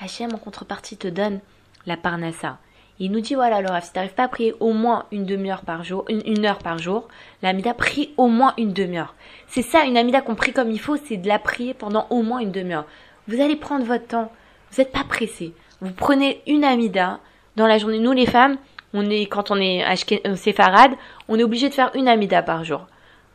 Hachem 0.00 0.34
en 0.34 0.38
contrepartie 0.38 0.96
te 0.96 1.08
donne 1.08 1.40
la 1.86 1.96
parnassa. 1.96 2.58
Il 2.98 3.12
nous 3.12 3.20
dit 3.20 3.34
voilà 3.34 3.60
Laura, 3.60 3.80
si 3.82 3.92
t'arrives 3.92 4.14
pas 4.14 4.24
à 4.24 4.28
prier 4.28 4.54
au 4.60 4.72
moins 4.72 5.04
une 5.12 5.26
demi-heure 5.26 5.62
par 5.62 5.84
jour, 5.84 6.04
une, 6.08 6.22
une, 6.24 6.46
heure 6.46 6.58
par 6.58 6.78
jour, 6.78 7.08
l'amida 7.42 7.74
prie 7.74 8.14
au 8.16 8.28
moins 8.28 8.54
une 8.56 8.72
demi-heure. 8.72 9.14
C'est 9.48 9.62
ça, 9.62 9.84
une 9.84 9.98
amida 9.98 10.22
qu'on 10.22 10.34
prie 10.34 10.52
comme 10.52 10.70
il 10.70 10.80
faut, 10.80 10.96
c'est 10.96 11.18
de 11.18 11.28
la 11.28 11.38
prier 11.38 11.74
pendant 11.74 12.06
au 12.08 12.22
moins 12.22 12.38
une 12.38 12.52
demi-heure. 12.52 12.86
Vous 13.28 13.40
allez 13.40 13.56
prendre 13.56 13.84
votre 13.84 14.06
temps, 14.06 14.32
vous 14.70 14.82
n'êtes 14.82 14.92
pas 14.92 15.04
pressé. 15.04 15.52
Vous 15.80 15.92
prenez 15.92 16.42
une 16.46 16.64
amida 16.64 17.20
dans 17.56 17.66
la 17.66 17.78
journée. 17.78 17.98
Nous 17.98 18.12
les 18.12 18.26
femmes, 18.26 18.56
on 18.94 19.08
est 19.10 19.26
quand 19.26 19.50
on 19.50 19.56
est 19.56 19.84
euh, 19.84 20.36
séfarade, 20.36 20.92
on 21.28 21.38
est 21.38 21.44
obligé 21.44 21.68
de 21.68 21.74
faire 21.74 21.90
une 21.94 22.08
amida 22.08 22.42
par 22.42 22.64
jour. 22.64 22.86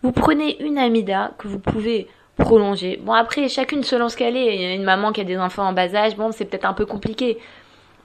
Vous 0.03 0.11
prenez 0.11 0.61
une 0.63 0.77
amida 0.77 1.31
que 1.37 1.47
vous 1.47 1.59
pouvez 1.59 2.07
prolonger. 2.37 2.99
Bon 3.01 3.13
après, 3.13 3.47
chacune 3.49 3.83
selon 3.83 4.09
ce 4.09 4.17
qu'elle 4.17 4.35
est. 4.35 4.55
Il 4.55 4.61
y 4.61 4.65
a 4.65 4.73
une 4.73 4.83
maman 4.83 5.11
qui 5.11 5.21
a 5.21 5.23
des 5.23 5.37
enfants 5.37 5.67
en 5.67 5.73
bas 5.73 5.93
âge, 5.93 6.15
bon 6.15 6.31
c'est 6.31 6.45
peut-être 6.45 6.65
un 6.65 6.73
peu 6.73 6.85
compliqué. 6.85 7.37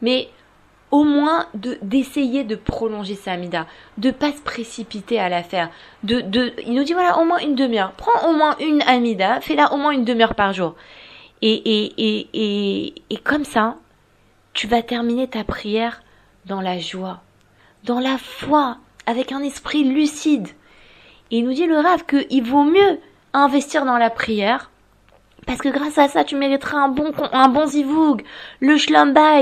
Mais 0.02 0.28
au 0.90 1.04
moins 1.04 1.46
de 1.54 1.78
d'essayer 1.82 2.44
de 2.44 2.54
prolonger 2.54 3.14
sa 3.14 3.32
amida, 3.32 3.66
de 3.98 4.10
pas 4.10 4.32
se 4.32 4.40
précipiter 4.40 5.18
à 5.18 5.28
la 5.28 5.42
faire. 5.42 5.70
De, 6.04 6.20
de, 6.20 6.52
il 6.66 6.74
nous 6.74 6.84
dit 6.84 6.92
voilà 6.92 7.18
au 7.18 7.24
moins 7.24 7.38
une 7.38 7.54
demi-heure. 7.54 7.92
Prends 7.92 8.28
au 8.28 8.34
moins 8.34 8.56
une 8.60 8.82
amida, 8.82 9.40
fais-la 9.40 9.72
au 9.72 9.76
moins 9.76 9.92
une 9.92 10.04
demi-heure 10.04 10.34
par 10.34 10.52
jour. 10.52 10.74
Et, 11.42 11.52
et, 11.52 11.92
et, 11.98 12.28
et, 12.32 12.94
et 13.10 13.16
comme 13.18 13.44
ça, 13.44 13.76
tu 14.54 14.66
vas 14.66 14.82
terminer 14.82 15.28
ta 15.28 15.44
prière 15.44 16.02
dans 16.46 16.60
la 16.60 16.78
joie, 16.78 17.20
dans 17.84 18.00
la 18.00 18.18
foi, 18.18 18.78
avec 19.06 19.32
un 19.32 19.42
esprit 19.42 19.84
lucide. 19.84 20.48
Et 21.30 21.38
il 21.38 21.44
nous 21.44 21.52
dit 21.52 21.66
le 21.66 21.78
rêve 21.78 22.04
qu'il 22.06 22.42
vaut 22.42 22.64
mieux 22.64 22.98
investir 23.32 23.84
dans 23.84 23.98
la 23.98 24.10
prière, 24.10 24.70
parce 25.46 25.60
que 25.60 25.68
grâce 25.68 25.98
à 25.98 26.08
ça, 26.08 26.24
tu 26.24 26.36
mériteras 26.36 26.78
un 26.78 26.88
bon, 26.88 27.12
un 27.32 27.48
bon 27.48 27.66
zivoug, 27.66 28.22
le 28.60 28.76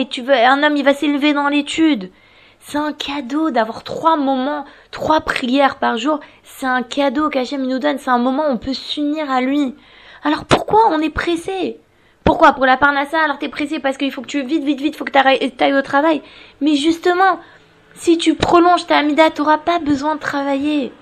et 0.00 0.08
tu 0.08 0.22
veux, 0.22 0.34
un 0.34 0.62
homme, 0.62 0.76
il 0.76 0.84
va 0.84 0.94
s'élever 0.94 1.32
dans 1.32 1.48
l'étude. 1.48 2.10
C'est 2.66 2.78
un 2.78 2.92
cadeau 2.92 3.50
d'avoir 3.50 3.84
trois 3.84 4.16
moments, 4.16 4.64
trois 4.90 5.20
prières 5.20 5.78
par 5.78 5.98
jour. 5.98 6.20
C'est 6.42 6.66
un 6.66 6.82
cadeau 6.82 7.28
qu'Hachem 7.28 7.66
nous 7.66 7.78
donne. 7.78 7.98
C'est 7.98 8.10
un 8.10 8.18
moment 8.18 8.48
où 8.48 8.52
on 8.52 8.56
peut 8.56 8.72
s'unir 8.72 9.30
à 9.30 9.42
lui. 9.42 9.74
Alors 10.22 10.46
pourquoi 10.46 10.80
on 10.90 11.00
est 11.00 11.10
pressé? 11.10 11.78
Pourquoi 12.24 12.54
Pour 12.54 12.66
la 12.66 12.78
parnassa, 12.78 13.20
alors 13.22 13.38
t'es 13.38 13.48
pressé 13.48 13.78
parce 13.78 13.98
qu'il 13.98 14.10
faut 14.10 14.22
que 14.22 14.26
tu 14.26 14.42
vite, 14.42 14.64
vite, 14.64 14.80
vite, 14.80 14.96
faut 14.96 15.04
que 15.04 15.12
t'ailles 15.12 15.74
au 15.74 15.82
travail. 15.82 16.22
Mais 16.60 16.74
justement, 16.74 17.38
si 17.94 18.18
tu 18.18 18.34
prolonges 18.34 18.86
ta 18.86 18.96
amida, 18.96 19.30
t'auras 19.30 19.58
pas 19.58 19.78
besoin 19.78 20.16
de 20.16 20.20
travailler. 20.20 20.92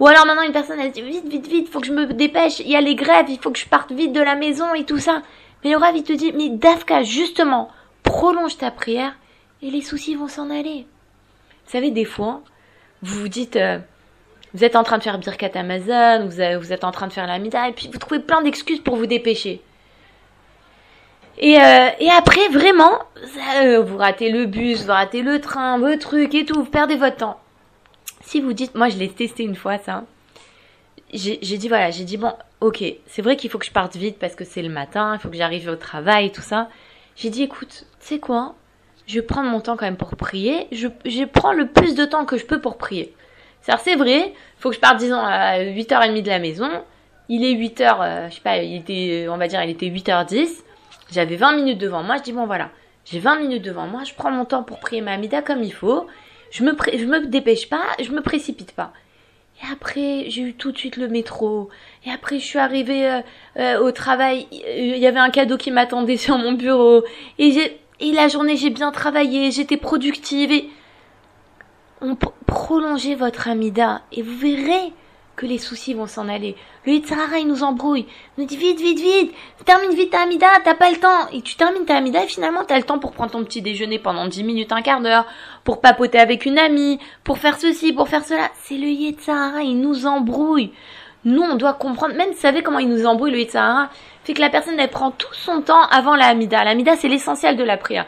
Ou 0.00 0.06
alors 0.06 0.26
maintenant 0.26 0.42
une 0.42 0.52
personne 0.52 0.80
elle 0.80 0.90
dit 0.90 1.02
vite, 1.02 1.28
vite, 1.28 1.46
vite, 1.46 1.68
faut 1.68 1.80
que 1.80 1.86
je 1.86 1.92
me 1.92 2.06
dépêche, 2.06 2.60
il 2.60 2.68
y 2.68 2.76
a 2.76 2.80
les 2.80 2.94
grèves, 2.94 3.26
il 3.28 3.38
faut 3.38 3.50
que 3.50 3.58
je 3.58 3.66
parte 3.66 3.92
vite 3.92 4.12
de 4.12 4.20
la 4.20 4.34
maison 4.34 4.74
et 4.74 4.84
tout 4.84 4.98
ça. 4.98 5.22
Mais 5.64 5.70
le 5.70 5.76
Rav 5.76 5.96
il 5.96 6.02
te 6.02 6.12
dit, 6.12 6.32
mais 6.32 6.50
Dafka, 6.50 7.02
justement, 7.02 7.70
prolonge 8.02 8.56
ta 8.58 8.70
prière 8.70 9.14
et 9.62 9.70
les 9.70 9.80
soucis 9.80 10.14
vont 10.14 10.28
s'en 10.28 10.50
aller. 10.50 10.86
Vous 11.66 11.70
savez, 11.70 11.90
des 11.90 12.04
fois, 12.04 12.42
vous 13.02 13.20
vous 13.20 13.28
dites, 13.28 13.56
euh, 13.56 13.78
vous 14.54 14.64
êtes 14.64 14.76
en 14.76 14.82
train 14.82 14.98
de 14.98 15.02
faire 15.02 15.18
Birkat 15.18 15.52
Amazon, 15.54 16.26
vous, 16.26 16.60
vous 16.60 16.72
êtes 16.72 16.84
en 16.84 16.90
train 16.90 17.06
de 17.06 17.12
faire 17.12 17.26
la 17.26 17.38
Mida, 17.38 17.68
et 17.68 17.72
puis 17.72 17.88
vous 17.90 17.98
trouvez 17.98 18.20
plein 18.20 18.42
d'excuses 18.42 18.80
pour 18.80 18.96
vous 18.96 19.06
dépêcher. 19.06 19.62
Et, 21.38 21.58
euh, 21.58 21.88
et 21.98 22.10
après, 22.10 22.48
vraiment, 22.48 22.98
euh, 23.62 23.82
vous 23.82 23.96
ratez 23.96 24.30
le 24.30 24.46
bus, 24.46 24.84
vous 24.84 24.92
ratez 24.92 25.22
le 25.22 25.40
train, 25.40 25.78
vos 25.78 25.96
trucs 25.96 26.34
et 26.34 26.44
tout, 26.44 26.54
vous 26.54 26.70
perdez 26.70 26.96
votre 26.96 27.16
temps. 27.16 27.40
Si 28.20 28.40
vous 28.40 28.52
dites, 28.52 28.74
moi 28.74 28.88
je 28.88 28.98
l'ai 28.98 29.08
testé 29.08 29.42
une 29.42 29.56
fois 29.56 29.78
ça, 29.78 30.04
j'ai 31.12 31.38
dit 31.38 31.68
voilà, 31.68 31.90
j'ai 31.90 32.04
dit 32.04 32.16
bon, 32.16 32.32
ok, 32.60 32.84
c'est 33.06 33.22
vrai 33.22 33.36
qu'il 33.36 33.50
faut 33.50 33.58
que 33.58 33.66
je 33.66 33.72
parte 33.72 33.96
vite 33.96 34.18
parce 34.18 34.34
que 34.34 34.44
c'est 34.44 34.62
le 34.62 34.68
matin, 34.68 35.14
il 35.14 35.20
faut 35.20 35.28
que 35.28 35.36
j'arrive 35.36 35.68
au 35.68 35.76
travail 35.76 36.32
tout 36.32 36.42
ça. 36.42 36.68
J'ai 37.16 37.28
dit 37.28 37.42
écoute, 37.42 37.86
tu 38.00 38.06
sais 38.06 38.18
quoi, 38.18 38.54
je 39.06 39.14
vais 39.16 39.26
prendre 39.26 39.50
mon 39.50 39.60
temps 39.60 39.76
quand 39.76 39.84
même 39.84 39.96
pour 39.96 40.16
prier. 40.16 40.68
Je, 40.72 41.24
prends 41.24 41.52
le 41.52 41.66
plus 41.66 41.94
de 41.94 42.04
temps 42.04 42.24
que 42.24 42.38
je 42.38 42.46
peux 42.46 42.60
pour 42.60 42.78
prier. 42.78 43.14
C'est 43.60 43.94
vrai, 43.94 44.32
faut 44.58 44.70
que 44.70 44.74
je 44.74 44.80
parte, 44.80 44.96
disons, 44.96 45.20
à 45.20 45.58
8h30 45.58 46.22
de 46.22 46.28
la 46.28 46.38
maison. 46.38 46.68
Il 47.28 47.44
est 47.44 47.54
8h, 47.54 47.96
euh, 48.00 48.28
je 48.28 48.34
sais 48.34 48.40
pas, 48.40 48.58
il 48.58 48.76
était, 48.76 49.26
on 49.28 49.36
va 49.36 49.46
dire, 49.46 49.62
il 49.62 49.70
était 49.70 49.86
8h10. 49.86 50.62
J'avais 51.12 51.36
20 51.36 51.56
minutes 51.56 51.78
devant 51.78 52.02
moi. 52.02 52.16
Je 52.16 52.22
dis, 52.22 52.32
bon, 52.32 52.46
voilà, 52.46 52.70
j'ai 53.04 53.20
20 53.20 53.40
minutes 53.40 53.62
devant 53.62 53.86
moi. 53.86 54.02
Je 54.04 54.14
prends 54.14 54.30
mon 54.30 54.44
temps 54.44 54.62
pour 54.62 54.80
prier 54.80 55.00
ma 55.00 55.12
Amida 55.12 55.42
comme 55.42 55.62
il 55.62 55.72
faut. 55.72 56.06
Je 56.50 56.64
me, 56.64 56.72
je 56.92 57.04
me 57.04 57.26
dépêche 57.26 57.68
pas, 57.68 57.84
je 58.00 58.10
me 58.10 58.20
précipite 58.20 58.72
pas. 58.72 58.92
Et 59.62 59.72
après, 59.72 60.24
j'ai 60.28 60.42
eu 60.42 60.54
tout 60.54 60.72
de 60.72 60.78
suite 60.78 60.96
le 60.96 61.08
métro. 61.08 61.68
Et 62.04 62.10
après, 62.10 62.38
je 62.38 62.44
suis 62.44 62.58
arrivée 62.58 63.08
euh, 63.08 63.20
euh, 63.58 63.80
au 63.80 63.92
travail. 63.92 64.48
Il 64.50 64.96
y 64.96 65.06
avait 65.06 65.20
un 65.20 65.30
cadeau 65.30 65.56
qui 65.56 65.70
m'attendait 65.70 66.16
sur 66.16 66.36
mon 66.38 66.52
bureau. 66.52 67.04
Et 67.38 67.78
et 68.02 68.10
la 68.10 68.26
journée, 68.26 68.56
j'ai 68.56 68.70
bien 68.70 68.90
travaillé, 68.90 69.52
j'étais 69.52 69.76
productive 69.76 70.50
et 70.50 70.68
on 72.00 72.16
prolongez 72.46 73.14
votre 73.14 73.46
amida 73.46 74.02
et 74.10 74.22
vous 74.22 74.36
verrez 74.36 74.92
que 75.36 75.46
les 75.46 75.58
soucis 75.58 75.94
vont 75.94 76.06
s'en 76.06 76.28
aller. 76.28 76.56
Le 76.86 76.92
Yitzhara, 76.92 77.38
il 77.38 77.46
nous 77.46 77.62
embrouille. 77.62 78.06
Il 78.36 78.42
nous 78.42 78.46
dit 78.46 78.56
vite, 78.56 78.80
vite, 78.80 79.00
vite, 79.00 79.32
termine 79.64 79.94
vite 79.94 80.10
ta 80.10 80.22
amida, 80.22 80.46
t'as 80.64 80.74
pas 80.74 80.90
le 80.90 80.98
temps. 80.98 81.28
Et 81.32 81.42
tu 81.42 81.56
termines 81.56 81.84
ta 81.84 81.96
amida 81.96 82.24
et 82.24 82.28
finalement 82.28 82.64
t'as 82.66 82.76
le 82.76 82.82
temps 82.82 82.98
pour 82.98 83.12
prendre 83.12 83.32
ton 83.32 83.44
petit 83.44 83.62
déjeuner 83.62 83.98
pendant 83.98 84.26
10 84.26 84.44
minutes, 84.44 84.72
un 84.72 84.82
quart 84.82 85.00
d'heure, 85.00 85.26
pour 85.64 85.80
papoter 85.80 86.18
avec 86.18 86.44
une 86.44 86.58
amie, 86.58 86.98
pour 87.24 87.38
faire 87.38 87.58
ceci, 87.58 87.92
pour 87.92 88.08
faire 88.08 88.24
cela. 88.24 88.50
C'est 88.62 88.76
le 88.76 88.88
Yitzhara, 88.88 89.62
il 89.62 89.80
nous 89.80 90.06
embrouille. 90.06 90.72
Nous, 91.24 91.42
on 91.42 91.54
doit 91.54 91.74
comprendre, 91.74 92.16
même 92.16 92.30
vous 92.30 92.40
savez 92.40 92.62
comment 92.62 92.80
il 92.80 92.88
nous 92.88 93.06
embrouille 93.06 93.30
le 93.30 93.38
Yitzhara, 93.38 93.90
fait 94.24 94.34
que 94.34 94.40
la 94.40 94.50
personne, 94.50 94.78
elle 94.78 94.90
prend 94.90 95.10
tout 95.10 95.32
son 95.32 95.62
temps 95.62 95.82
avant 95.90 96.16
la 96.16 96.26
Hamida. 96.26 96.64
La 96.64 96.70
Hamida, 96.70 96.96
c'est 96.96 97.08
l'essentiel 97.08 97.56
de 97.56 97.64
la 97.64 97.76
prière. 97.76 98.06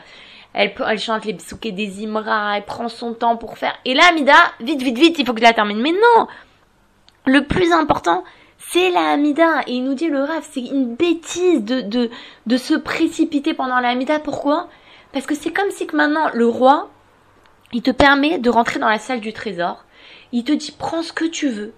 Elle, 0.52 0.73
chante 1.00 1.25
les 1.25 1.35
psoukés 1.35 1.73
des 1.73 2.04
Imra, 2.04 2.57
elle 2.57 2.64
prend 2.64 2.88
son 2.88 3.12
temps 3.12 3.37
pour 3.37 3.59
faire. 3.59 3.75
Et 3.85 3.95
la 3.95 4.04
Hamida, 4.07 4.37
vite, 4.61 4.81
vite, 4.81 4.97
vite, 4.97 5.19
il 5.19 5.26
faut 5.26 5.33
que 5.33 5.40
je 5.40 5.45
la 5.45 5.52
termine. 5.52 5.81
Mais 5.81 5.90
non 5.90 6.28
Le 7.26 7.45
plus 7.47 7.73
important, 7.73 8.25
c'est 8.59 8.90
la 8.90 9.12
Hamida. 9.12 9.62
Et 9.66 9.75
il 9.75 9.85
nous 9.85 9.95
dit 9.95 10.09
le 10.09 10.23
Rav, 10.23 10.47
c'est 10.50 10.61
une 10.61 10.95
bêtise 10.95 11.62
de, 11.64 11.81
de, 11.81 12.11
de 12.47 12.57
se 12.57 12.75
précipiter 12.75 13.54
pendant 13.54 13.81
la 13.81 13.90
Hamida. 13.90 14.19
Pourquoi? 14.19 14.69
Parce 15.12 15.26
que 15.26 15.35
c'est 15.35 15.52
comme 15.52 15.71
si 15.71 15.87
que 15.87 15.97
maintenant, 15.97 16.28
le 16.35 16.47
roi, 16.47 16.90
il 17.73 17.83
te 17.83 17.90
permet 17.90 18.38
de 18.38 18.50
rentrer 18.50 18.78
dans 18.78 18.88
la 18.88 18.99
salle 18.99 19.21
du 19.21 19.33
trésor. 19.33 19.85
Il 20.33 20.45
te 20.45 20.52
dit, 20.52 20.75
prends 20.76 21.02
ce 21.02 21.12
que 21.12 21.25
tu 21.25 21.49
veux 21.49 21.73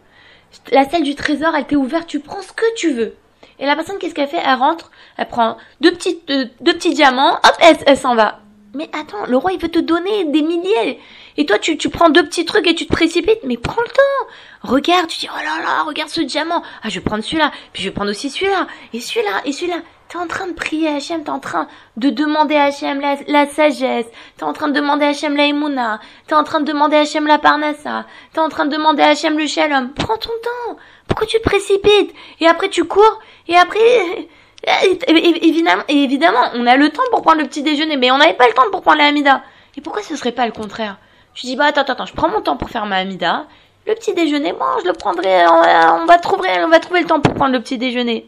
la 0.73 0.89
salle 0.89 1.03
du 1.03 1.15
trésor, 1.15 1.55
elle 1.55 1.67
t'est 1.67 1.77
ouverte, 1.77 2.07
tu 2.07 2.21
prends 2.21 2.43
ce 2.43 2.53
que 2.53 2.75
tu 2.77 2.93
veux. 2.93 3.15
Et 3.59 3.67
la 3.67 3.75
personne, 3.75 3.99
qu'est-ce 3.99 4.15
qu'elle 4.15 4.29
fait? 4.29 4.43
Elle 4.45 4.59
rentre, 4.59 4.91
elle 5.17 5.29
prend 5.29 5.57
deux 5.81 5.93
petits, 5.93 6.21
deux, 6.27 6.49
petits 6.61 6.95
diamants, 6.95 7.35
hop, 7.35 7.57
elle 7.87 7.97
s'en 7.97 8.15
va. 8.15 8.41
Mais 8.77 8.91
attends, 8.93 9.25
le 9.27 9.39
roi, 9.39 9.53
il 9.53 9.59
veut 9.59 9.71
te 9.71 9.79
donner 9.79 10.27
des 10.27 10.43
milliers. 10.43 11.01
Et 11.39 11.47
toi, 11.47 11.59
tu, 11.59 11.79
tu 11.79 11.89
prends 11.89 12.11
deux 12.11 12.25
petits 12.27 12.45
trucs 12.45 12.67
et 12.67 12.75
tu 12.75 12.87
te 12.87 12.93
précipites. 12.93 13.41
Mais 13.45 13.57
prends 13.57 13.81
le 13.81 13.89
temps. 13.89 14.71
Regarde, 14.71 15.07
tu 15.09 15.21
dis, 15.21 15.29
oh 15.33 15.39
là 15.39 15.63
là, 15.65 15.83
regarde 15.85 16.11
ce 16.11 16.21
diamant. 16.21 16.63
Ah, 16.83 16.91
je 16.91 16.97
vais 16.97 17.05
prendre 17.05 17.25
celui-là. 17.25 17.53
Puis 17.73 17.83
je 17.83 17.89
vais 17.89 17.95
prendre 17.95 18.11
aussi 18.11 18.29
celui-là. 18.29 18.67
Et 18.93 19.01
celui-là, 19.01 19.41
et 19.47 19.53
celui-là. 19.53 19.79
T'es 20.09 20.19
en 20.19 20.27
train 20.27 20.47
de 20.47 20.53
prier 20.53 20.89
Hachem, 20.89 21.25
t'es 21.25 21.31
en 21.31 21.41
train 21.41 21.67
de 21.97 22.11
demander 22.11 22.55
à 22.55 22.65
Hachem 22.65 23.01
la, 23.01 23.17
la 23.27 23.47
sagesse, 23.47 24.07
t'es 24.37 24.45
en 24.45 24.53
train 24.53 24.69
de 24.69 24.73
demander 24.73 25.05
à 25.05 25.09
Hachem 25.09 25.35
la 25.35 25.47
Emouna, 25.47 25.99
t'es 26.29 26.35
en 26.37 26.45
train 26.45 26.61
de 26.61 26.65
demander 26.65 26.97
à 26.97 27.01
Hachem 27.01 27.27
la 27.27 27.39
Parnassa, 27.39 28.07
t'es 28.33 28.39
en 28.39 28.49
train 28.49 28.67
de 28.67 28.71
demander 28.71 29.03
à 29.03 29.09
Hachem 29.09 29.37
le 29.37 29.49
Shalom. 29.49 29.93
Prends 29.95 30.17
ton 30.17 30.31
temps. 30.31 30.77
Pourquoi 31.09 31.27
tu 31.27 31.39
te 31.39 31.43
précipites? 31.43 32.15
Et 32.39 32.47
après 32.47 32.69
tu 32.69 32.85
cours, 32.85 33.19
et 33.49 33.57
après... 33.57 34.29
Évidemment, 34.67 35.83
évidemment, 35.89 36.51
on 36.55 36.67
a 36.67 36.77
le 36.77 36.91
temps 36.91 37.03
pour 37.11 37.23
prendre 37.23 37.41
le 37.41 37.47
petit 37.47 37.63
déjeuner, 37.63 37.97
mais 37.97 38.11
on 38.11 38.19
n'avait 38.19 38.35
pas 38.35 38.49
le 38.49 38.55
temps 38.55 38.69
pour 38.73 38.83
prendre 38.83 38.99
la 38.99 39.07
Hamida. 39.07 39.43
Et 39.77 39.81
pourquoi 39.81 40.03
ce 40.03 40.17
serait 40.17 40.33
pas 40.33 40.47
le 40.47 40.53
contraire? 40.53 40.99
Je 41.35 41.43
dis, 41.43 41.55
bah 41.55 41.67
attends, 41.67 41.83
attends, 41.83 42.07
je 42.07 42.15
prends 42.15 42.29
mon 42.29 42.41
temps 42.41 42.57
pour 42.57 42.71
faire 42.71 42.87
ma 42.87 42.97
Hamida. 42.97 43.47
Le 43.87 43.95
petit 43.95 44.15
déjeuner, 44.15 44.53
bon, 44.53 44.65
je 44.83 44.89
le 44.89 44.95
prendrai, 44.95 45.47
on 45.47 46.07
va, 46.07 46.19
trouver, 46.19 46.49
on 46.65 46.69
va 46.69 46.81
trouver 46.81 47.03
le 47.03 47.07
temps 47.07 47.21
pour 47.21 47.35
prendre 47.35 47.53
le 47.53 47.61
petit 47.61 47.79
déjeuner. 47.79 48.27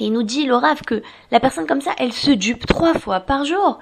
Et 0.00 0.06
il 0.06 0.12
nous 0.12 0.24
dit, 0.24 0.46
Laurave, 0.46 0.80
que 0.82 1.02
la 1.30 1.38
personne 1.38 1.66
comme 1.66 1.82
ça, 1.82 1.92
elle 1.98 2.12
se 2.12 2.32
dupe 2.32 2.66
trois 2.66 2.94
fois 2.94 3.20
par 3.20 3.44
jour. 3.44 3.78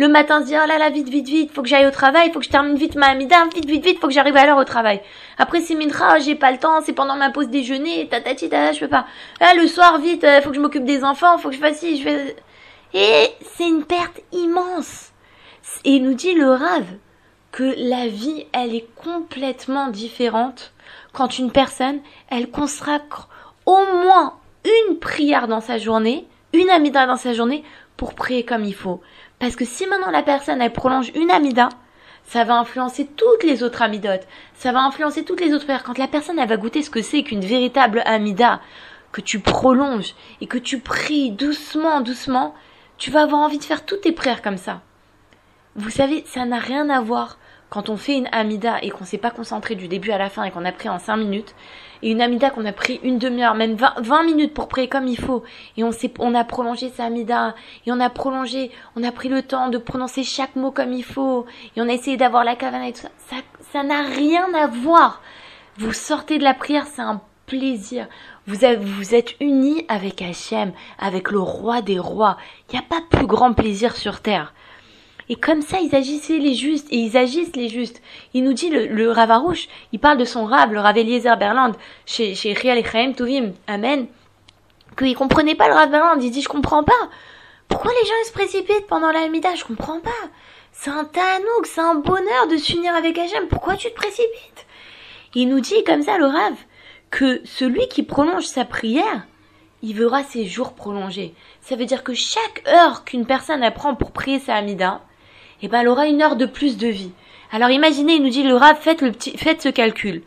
Le 0.00 0.08
matin, 0.08 0.40
se 0.40 0.46
dit, 0.46 0.54
oh 0.56 0.66
là 0.66 0.78
là, 0.78 0.88
vite, 0.88 1.10
vite, 1.10 1.28
vite, 1.28 1.52
faut 1.52 1.60
que 1.60 1.68
j'aille 1.68 1.86
au 1.86 1.90
travail, 1.90 2.32
faut 2.32 2.38
que 2.38 2.46
je 2.46 2.50
termine 2.50 2.74
vite 2.74 2.94
ma 2.94 3.08
amida, 3.08 3.36
vite, 3.54 3.66
vite, 3.66 3.84
vite, 3.84 4.00
faut 4.00 4.06
que 4.06 4.14
j'arrive 4.14 4.34
à 4.34 4.46
l'heure 4.46 4.56
au 4.56 4.64
travail. 4.64 5.02
Après, 5.36 5.60
c'est 5.60 5.74
Mintra, 5.74 6.18
j'ai 6.20 6.36
pas 6.36 6.50
le 6.52 6.56
temps, 6.56 6.80
c'est 6.80 6.94
pendant 6.94 7.16
ma 7.16 7.28
pause 7.28 7.50
déjeuner, 7.50 8.08
tatati, 8.08 8.48
tata, 8.48 8.72
je 8.72 8.80
peux 8.80 8.88
pas. 8.88 9.04
Ah, 9.40 9.52
le 9.52 9.66
soir, 9.66 9.98
vite, 9.98 10.24
euh, 10.24 10.40
faut 10.40 10.48
que 10.48 10.56
je 10.56 10.60
m'occupe 10.62 10.86
des 10.86 11.04
enfants, 11.04 11.36
faut 11.36 11.50
que 11.50 11.54
je 11.54 11.60
fasse 11.60 11.80
ci, 11.80 11.98
je 11.98 12.02
fais... 12.02 12.36
Et 12.94 13.26
c'est 13.42 13.68
une 13.68 13.84
perte 13.84 14.22
immense. 14.32 15.12
Et 15.84 16.00
nous 16.00 16.14
dit, 16.14 16.32
le 16.32 16.48
rave, 16.48 16.86
que 17.52 17.74
la 17.76 18.06
vie, 18.06 18.46
elle 18.54 18.74
est 18.74 18.88
complètement 19.04 19.88
différente 19.88 20.72
quand 21.12 21.38
une 21.38 21.52
personne, 21.52 22.00
elle 22.30 22.50
consacre 22.50 23.28
au 23.66 23.76
moins 24.02 24.38
une 24.64 24.98
prière 24.98 25.46
dans 25.46 25.60
sa 25.60 25.76
journée, 25.76 26.26
une 26.54 26.70
amida 26.70 27.06
dans 27.06 27.18
sa 27.18 27.34
journée, 27.34 27.64
pour 27.98 28.14
prier 28.14 28.46
comme 28.46 28.64
il 28.64 28.74
faut. 28.74 29.02
Parce 29.40 29.56
que 29.56 29.64
si 29.64 29.86
maintenant 29.86 30.10
la 30.10 30.22
personne, 30.22 30.62
elle 30.62 30.72
prolonge 30.72 31.10
une 31.16 31.30
amida, 31.30 31.70
ça 32.24 32.44
va 32.44 32.58
influencer 32.58 33.06
toutes 33.06 33.42
les 33.42 33.62
autres 33.62 33.82
amidotes. 33.82 34.28
Ça 34.54 34.70
va 34.70 34.82
influencer 34.82 35.24
toutes 35.24 35.40
les 35.40 35.52
autres 35.52 35.64
prières. 35.64 35.82
Quand 35.82 35.98
la 35.98 36.06
personne, 36.06 36.38
elle 36.38 36.48
va 36.48 36.58
goûter 36.58 36.82
ce 36.82 36.90
que 36.90 37.02
c'est 37.02 37.22
qu'une 37.22 37.40
véritable 37.40 38.02
amida, 38.04 38.60
que 39.12 39.22
tu 39.22 39.40
prolonges 39.40 40.14
et 40.40 40.46
que 40.46 40.58
tu 40.58 40.78
pries 40.78 41.32
doucement, 41.32 42.02
doucement, 42.02 42.54
tu 42.98 43.10
vas 43.10 43.22
avoir 43.22 43.40
envie 43.40 43.58
de 43.58 43.64
faire 43.64 43.84
toutes 43.84 44.02
tes 44.02 44.12
prières 44.12 44.42
comme 44.42 44.58
ça. 44.58 44.82
Vous 45.74 45.90
savez, 45.90 46.22
ça 46.26 46.44
n'a 46.44 46.58
rien 46.58 46.90
à 46.90 47.00
voir 47.00 47.38
quand 47.70 47.88
on 47.88 47.96
fait 47.96 48.18
une 48.18 48.28
amida 48.32 48.78
et 48.82 48.90
qu'on 48.90 49.04
s'est 49.04 49.16
pas 49.16 49.30
concentré 49.30 49.76
du 49.76 49.88
début 49.88 50.10
à 50.10 50.18
la 50.18 50.28
fin 50.28 50.42
et 50.42 50.50
qu'on 50.50 50.64
a 50.64 50.72
pris 50.72 50.88
en 50.88 50.98
5 50.98 51.16
minutes, 51.16 51.54
et 52.02 52.10
une 52.10 52.20
amida 52.20 52.50
qu'on 52.50 52.64
a 52.64 52.72
pris 52.72 52.98
une 53.02 53.18
demi-heure, 53.18 53.54
même 53.54 53.76
20, 53.76 54.22
minutes 54.24 54.54
pour 54.54 54.68
prier 54.68 54.88
comme 54.88 55.06
il 55.06 55.18
faut, 55.18 55.44
et 55.76 55.84
on 55.84 55.90
on 56.18 56.34
a 56.34 56.44
prolongé 56.44 56.90
sa 56.90 57.04
amida, 57.04 57.54
et 57.86 57.92
on 57.92 58.00
a 58.00 58.10
prolongé, 58.10 58.70
on 58.96 59.04
a 59.04 59.12
pris 59.12 59.28
le 59.28 59.42
temps 59.42 59.68
de 59.68 59.78
prononcer 59.78 60.24
chaque 60.24 60.56
mot 60.56 60.72
comme 60.72 60.92
il 60.92 61.04
faut, 61.04 61.46
et 61.76 61.80
on 61.80 61.88
a 61.88 61.92
essayé 61.92 62.16
d'avoir 62.16 62.44
la 62.44 62.56
cavana 62.56 62.88
et 62.88 62.92
tout 62.92 63.00
ça, 63.00 63.36
ça, 63.72 63.82
n'a 63.82 64.02
rien 64.02 64.52
à 64.54 64.66
voir. 64.66 65.22
Vous 65.78 65.92
sortez 65.92 66.38
de 66.38 66.44
la 66.44 66.54
prière, 66.54 66.86
c'est 66.86 67.02
un 67.02 67.20
plaisir. 67.46 68.08
Vous, 68.46 68.58
vous 68.80 69.14
êtes 69.14 69.34
unis 69.40 69.84
avec 69.88 70.22
Hachem, 70.22 70.72
avec 70.98 71.30
le 71.30 71.40
roi 71.40 71.82
des 71.82 71.98
rois. 71.98 72.36
Il 72.68 72.72
n'y 72.72 72.78
a 72.78 72.88
pas 72.88 73.02
plus 73.08 73.26
grand 73.26 73.52
plaisir 73.52 73.96
sur 73.96 74.20
terre. 74.20 74.52
Et 75.30 75.36
comme 75.36 75.62
ça, 75.62 75.78
ils 75.80 75.94
agissaient 75.94 76.38
les 76.38 76.54
justes, 76.54 76.88
et 76.90 76.96
ils 76.96 77.16
agissent 77.16 77.54
les 77.54 77.68
justes. 77.68 78.02
Il 78.34 78.42
nous 78.42 78.52
dit, 78.52 78.68
le, 78.68 78.86
le 78.88 79.10
Ravarouche, 79.12 79.68
il 79.92 80.00
parle 80.00 80.18
de 80.18 80.24
son 80.24 80.44
Rav, 80.44 80.72
le 80.72 80.80
Rav 80.80 80.98
Eliezer 80.98 81.36
Berland, 81.38 81.72
chez, 82.04 82.34
chez 82.34 82.52
Rial 82.52 82.78
Echaim 82.78 83.12
Tovim, 83.12 83.52
Amen, 83.68 84.08
qu'il 84.98 85.14
comprenait 85.14 85.54
pas 85.54 85.68
le 85.68 85.74
Rav 85.74 85.88
Berland. 85.88 86.20
Il 86.20 86.32
dit, 86.32 86.42
je 86.42 86.48
comprends 86.48 86.82
pas. 86.82 87.08
Pourquoi 87.68 87.92
les 87.92 88.06
gens 88.08 88.14
ils 88.24 88.26
se 88.26 88.32
précipitent 88.32 88.88
pendant 88.88 89.12
la 89.12 89.20
Hamida? 89.20 89.54
Je 89.54 89.64
comprends 89.64 90.00
pas. 90.00 90.10
C'est 90.72 90.90
un 90.90 91.04
tanouk, 91.04 91.64
c'est 91.64 91.80
un 91.80 91.94
bonheur 91.94 92.48
de 92.50 92.56
s'unir 92.56 92.92
avec 92.96 93.16
Hachem. 93.16 93.46
Pourquoi 93.46 93.76
tu 93.76 93.88
te 93.88 93.94
précipites? 93.94 94.66
Il 95.36 95.48
nous 95.48 95.60
dit 95.60 95.84
comme 95.84 96.02
ça, 96.02 96.18
le 96.18 96.26
Rav, 96.26 96.54
que 97.10 97.40
celui 97.44 97.86
qui 97.86 98.02
prolonge 98.02 98.46
sa 98.46 98.64
prière, 98.64 99.22
il 99.82 99.94
verra 99.94 100.24
ses 100.24 100.46
jours 100.46 100.72
prolongés. 100.72 101.34
Ça 101.60 101.76
veut 101.76 101.86
dire 101.86 102.02
que 102.02 102.14
chaque 102.14 102.66
heure 102.66 103.04
qu'une 103.04 103.26
personne 103.26 103.62
apprend 103.62 103.94
pour 103.94 104.10
prier 104.10 104.40
sa 104.40 104.56
Hamida, 104.56 105.02
eh 105.62 105.68
ben, 105.68 105.80
elle 105.80 105.88
aura 105.88 106.06
une 106.06 106.22
heure 106.22 106.36
de 106.36 106.46
plus 106.46 106.76
de 106.76 106.88
vie. 106.88 107.12
Alors 107.52 107.70
imaginez, 107.70 108.14
il 108.14 108.22
nous 108.22 108.30
dit 108.30 108.42
le 108.42 108.54
Rav, 108.54 108.76
faites 108.80 109.02
le 109.02 109.12
petit, 109.12 109.36
faites 109.36 109.62
ce 109.62 109.68
calcul. 109.68 110.22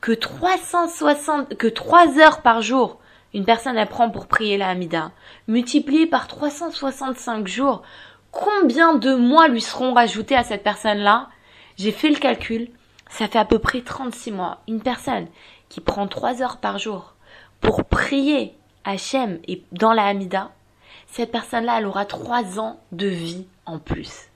Que 0.00 0.12
360, 0.12 1.56
que 1.56 1.66
3 1.68 2.18
heures 2.18 2.42
par 2.42 2.62
jour, 2.62 2.98
une 3.34 3.44
personne 3.44 3.78
apprend 3.78 4.10
pour 4.10 4.26
prier 4.26 4.56
la 4.58 4.70
Hamida, 4.70 5.12
multiplié 5.48 6.06
par 6.06 6.26
365 6.26 7.46
jours, 7.46 7.82
combien 8.30 8.94
de 8.94 9.14
mois 9.14 9.48
lui 9.48 9.60
seront 9.60 9.94
rajoutés 9.94 10.34
à 10.34 10.44
cette 10.44 10.64
personne-là? 10.64 11.28
J'ai 11.76 11.92
fait 11.92 12.10
le 12.10 12.16
calcul, 12.16 12.70
ça 13.08 13.28
fait 13.28 13.38
à 13.38 13.44
peu 13.44 13.58
près 13.58 13.82
36 13.82 14.32
mois. 14.32 14.62
Une 14.66 14.82
personne 14.82 15.28
qui 15.68 15.80
prend 15.80 16.08
3 16.08 16.42
heures 16.42 16.58
par 16.58 16.78
jour 16.78 17.14
pour 17.60 17.84
prier 17.84 18.54
Hachem 18.84 19.38
et 19.46 19.62
dans 19.72 19.92
la 19.92 20.06
Hamida, 20.06 20.50
cette 21.06 21.30
personne-là, 21.30 21.76
elle 21.78 21.86
aura 21.86 22.06
3 22.06 22.58
ans 22.58 22.80
de 22.90 23.06
vie 23.06 23.46
en 23.66 23.78
plus. 23.78 24.31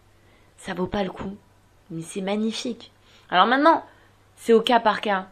Ça 0.66 0.75
vaut 0.75 0.88
pas 0.88 1.04
le 1.04 1.11
coup, 1.11 1.37
mais 1.92 2.02
c'est 2.02 2.20
magnifique. 2.20 2.90
Alors 3.30 3.46
maintenant, 3.46 3.85
c'est 4.35 4.52
au 4.52 4.61
cas 4.61 4.80
par 4.80 5.00
cas. 5.00 5.26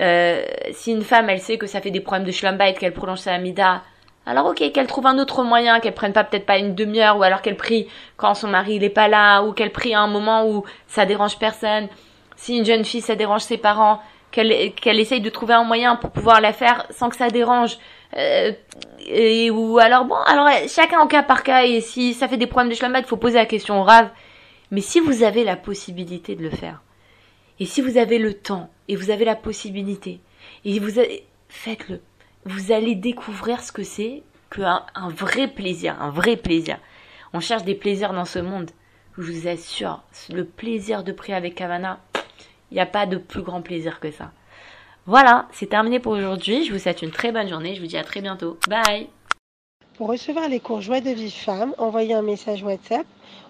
Euh, 0.00 0.44
si 0.72 0.90
une 0.90 1.04
femme, 1.04 1.30
elle 1.30 1.40
sait 1.40 1.58
que 1.58 1.68
ça 1.68 1.80
fait 1.80 1.92
des 1.92 2.00
problèmes 2.00 2.26
de 2.26 2.32
schlumbite, 2.32 2.80
qu'elle 2.80 2.92
prolonge 2.92 3.20
sa 3.20 3.34
Hamida, 3.34 3.82
alors 4.26 4.46
ok, 4.46 4.72
qu'elle 4.72 4.88
trouve 4.88 5.06
un 5.06 5.20
autre 5.20 5.44
moyen, 5.44 5.78
qu'elle 5.78 5.94
prenne 5.94 6.12
pas 6.12 6.24
peut-être 6.24 6.44
pas 6.44 6.58
une 6.58 6.74
demi-heure, 6.74 7.18
ou 7.18 7.22
alors 7.22 7.40
qu'elle 7.40 7.56
prie 7.56 7.86
quand 8.16 8.34
son 8.34 8.48
mari 8.48 8.74
il 8.74 8.82
est 8.82 8.88
pas 8.88 9.06
là, 9.06 9.42
ou 9.42 9.52
qu'elle 9.52 9.70
prie 9.70 9.94
à 9.94 10.00
un 10.00 10.08
moment 10.08 10.48
où 10.48 10.64
ça 10.88 11.06
dérange 11.06 11.38
personne. 11.38 11.86
Si 12.34 12.58
une 12.58 12.64
jeune 12.64 12.84
fille 12.84 13.00
ça 13.00 13.14
dérange 13.14 13.42
ses 13.42 13.58
parents, 13.58 14.02
qu'elle 14.32 14.74
qu'elle 14.74 14.98
essaye 14.98 15.20
de 15.20 15.30
trouver 15.30 15.54
un 15.54 15.62
moyen 15.62 15.94
pour 15.94 16.10
pouvoir 16.10 16.40
la 16.40 16.52
faire 16.52 16.84
sans 16.90 17.10
que 17.10 17.16
ça 17.16 17.28
dérange. 17.28 17.78
Euh, 18.16 18.50
et, 19.06 19.52
ou 19.52 19.78
alors 19.78 20.04
bon, 20.04 20.16
alors 20.26 20.48
chacun 20.66 20.98
en 20.98 21.06
cas 21.06 21.22
par 21.22 21.44
cas, 21.44 21.62
et 21.62 21.80
si 21.80 22.12
ça 22.12 22.26
fait 22.26 22.38
des 22.38 22.48
problèmes 22.48 22.70
de 22.70 22.74
schlambat, 22.74 22.98
il 22.98 23.04
faut 23.04 23.16
poser 23.16 23.38
la 23.38 23.46
question 23.46 23.80
au 23.80 23.84
rave. 23.84 24.08
Mais 24.70 24.80
si 24.80 25.00
vous 25.00 25.22
avez 25.22 25.44
la 25.44 25.56
possibilité 25.56 26.34
de 26.34 26.42
le 26.42 26.50
faire, 26.50 26.82
et 27.60 27.66
si 27.66 27.80
vous 27.80 27.96
avez 27.96 28.18
le 28.18 28.34
temps, 28.34 28.70
et 28.88 28.96
vous 28.96 29.10
avez 29.10 29.24
la 29.24 29.36
possibilité, 29.36 30.20
et 30.64 30.78
vous 30.78 30.98
avez, 30.98 31.26
faites-le 31.48 32.00
vous 32.44 32.72
allez 32.72 32.94
découvrir 32.94 33.62
ce 33.62 33.72
que 33.72 33.82
c'est 33.82 34.22
qu'un 34.50 34.84
un 34.94 35.08
vrai 35.08 35.48
plaisir, 35.48 36.00
un 36.00 36.10
vrai 36.10 36.36
plaisir. 36.36 36.78
On 37.32 37.40
cherche 37.40 37.64
des 37.64 37.74
plaisirs 37.74 38.12
dans 38.12 38.24
ce 38.24 38.38
monde. 38.38 38.70
Je 39.16 39.22
vous 39.32 39.48
assure, 39.48 40.02
le 40.30 40.44
plaisir 40.44 41.04
de 41.04 41.12
prier 41.12 41.34
avec 41.34 41.54
Kavana, 41.54 42.00
il 42.70 42.74
n'y 42.74 42.80
a 42.80 42.86
pas 42.86 43.06
de 43.06 43.16
plus 43.16 43.42
grand 43.42 43.62
plaisir 43.62 44.00
que 44.00 44.10
ça. 44.10 44.32
Voilà, 45.06 45.48
c'est 45.52 45.68
terminé 45.68 46.00
pour 46.00 46.12
aujourd'hui. 46.12 46.64
Je 46.64 46.72
vous 46.72 46.78
souhaite 46.78 47.02
une 47.02 47.10
très 47.10 47.30
bonne 47.30 47.48
journée. 47.48 47.74
Je 47.74 47.80
vous 47.80 47.86
dis 47.86 47.96
à 47.96 48.04
très 48.04 48.20
bientôt. 48.20 48.58
Bye 48.68 49.08
Pour 49.96 50.08
recevoir 50.08 50.48
les 50.48 50.60
cours 50.60 50.80
Joie 50.80 51.00
de 51.00 51.10
vie 51.10 51.30
femme, 51.30 51.74
envoyez 51.78 52.14
un 52.14 52.22
message 52.22 52.62
WhatsApp 52.62 53.06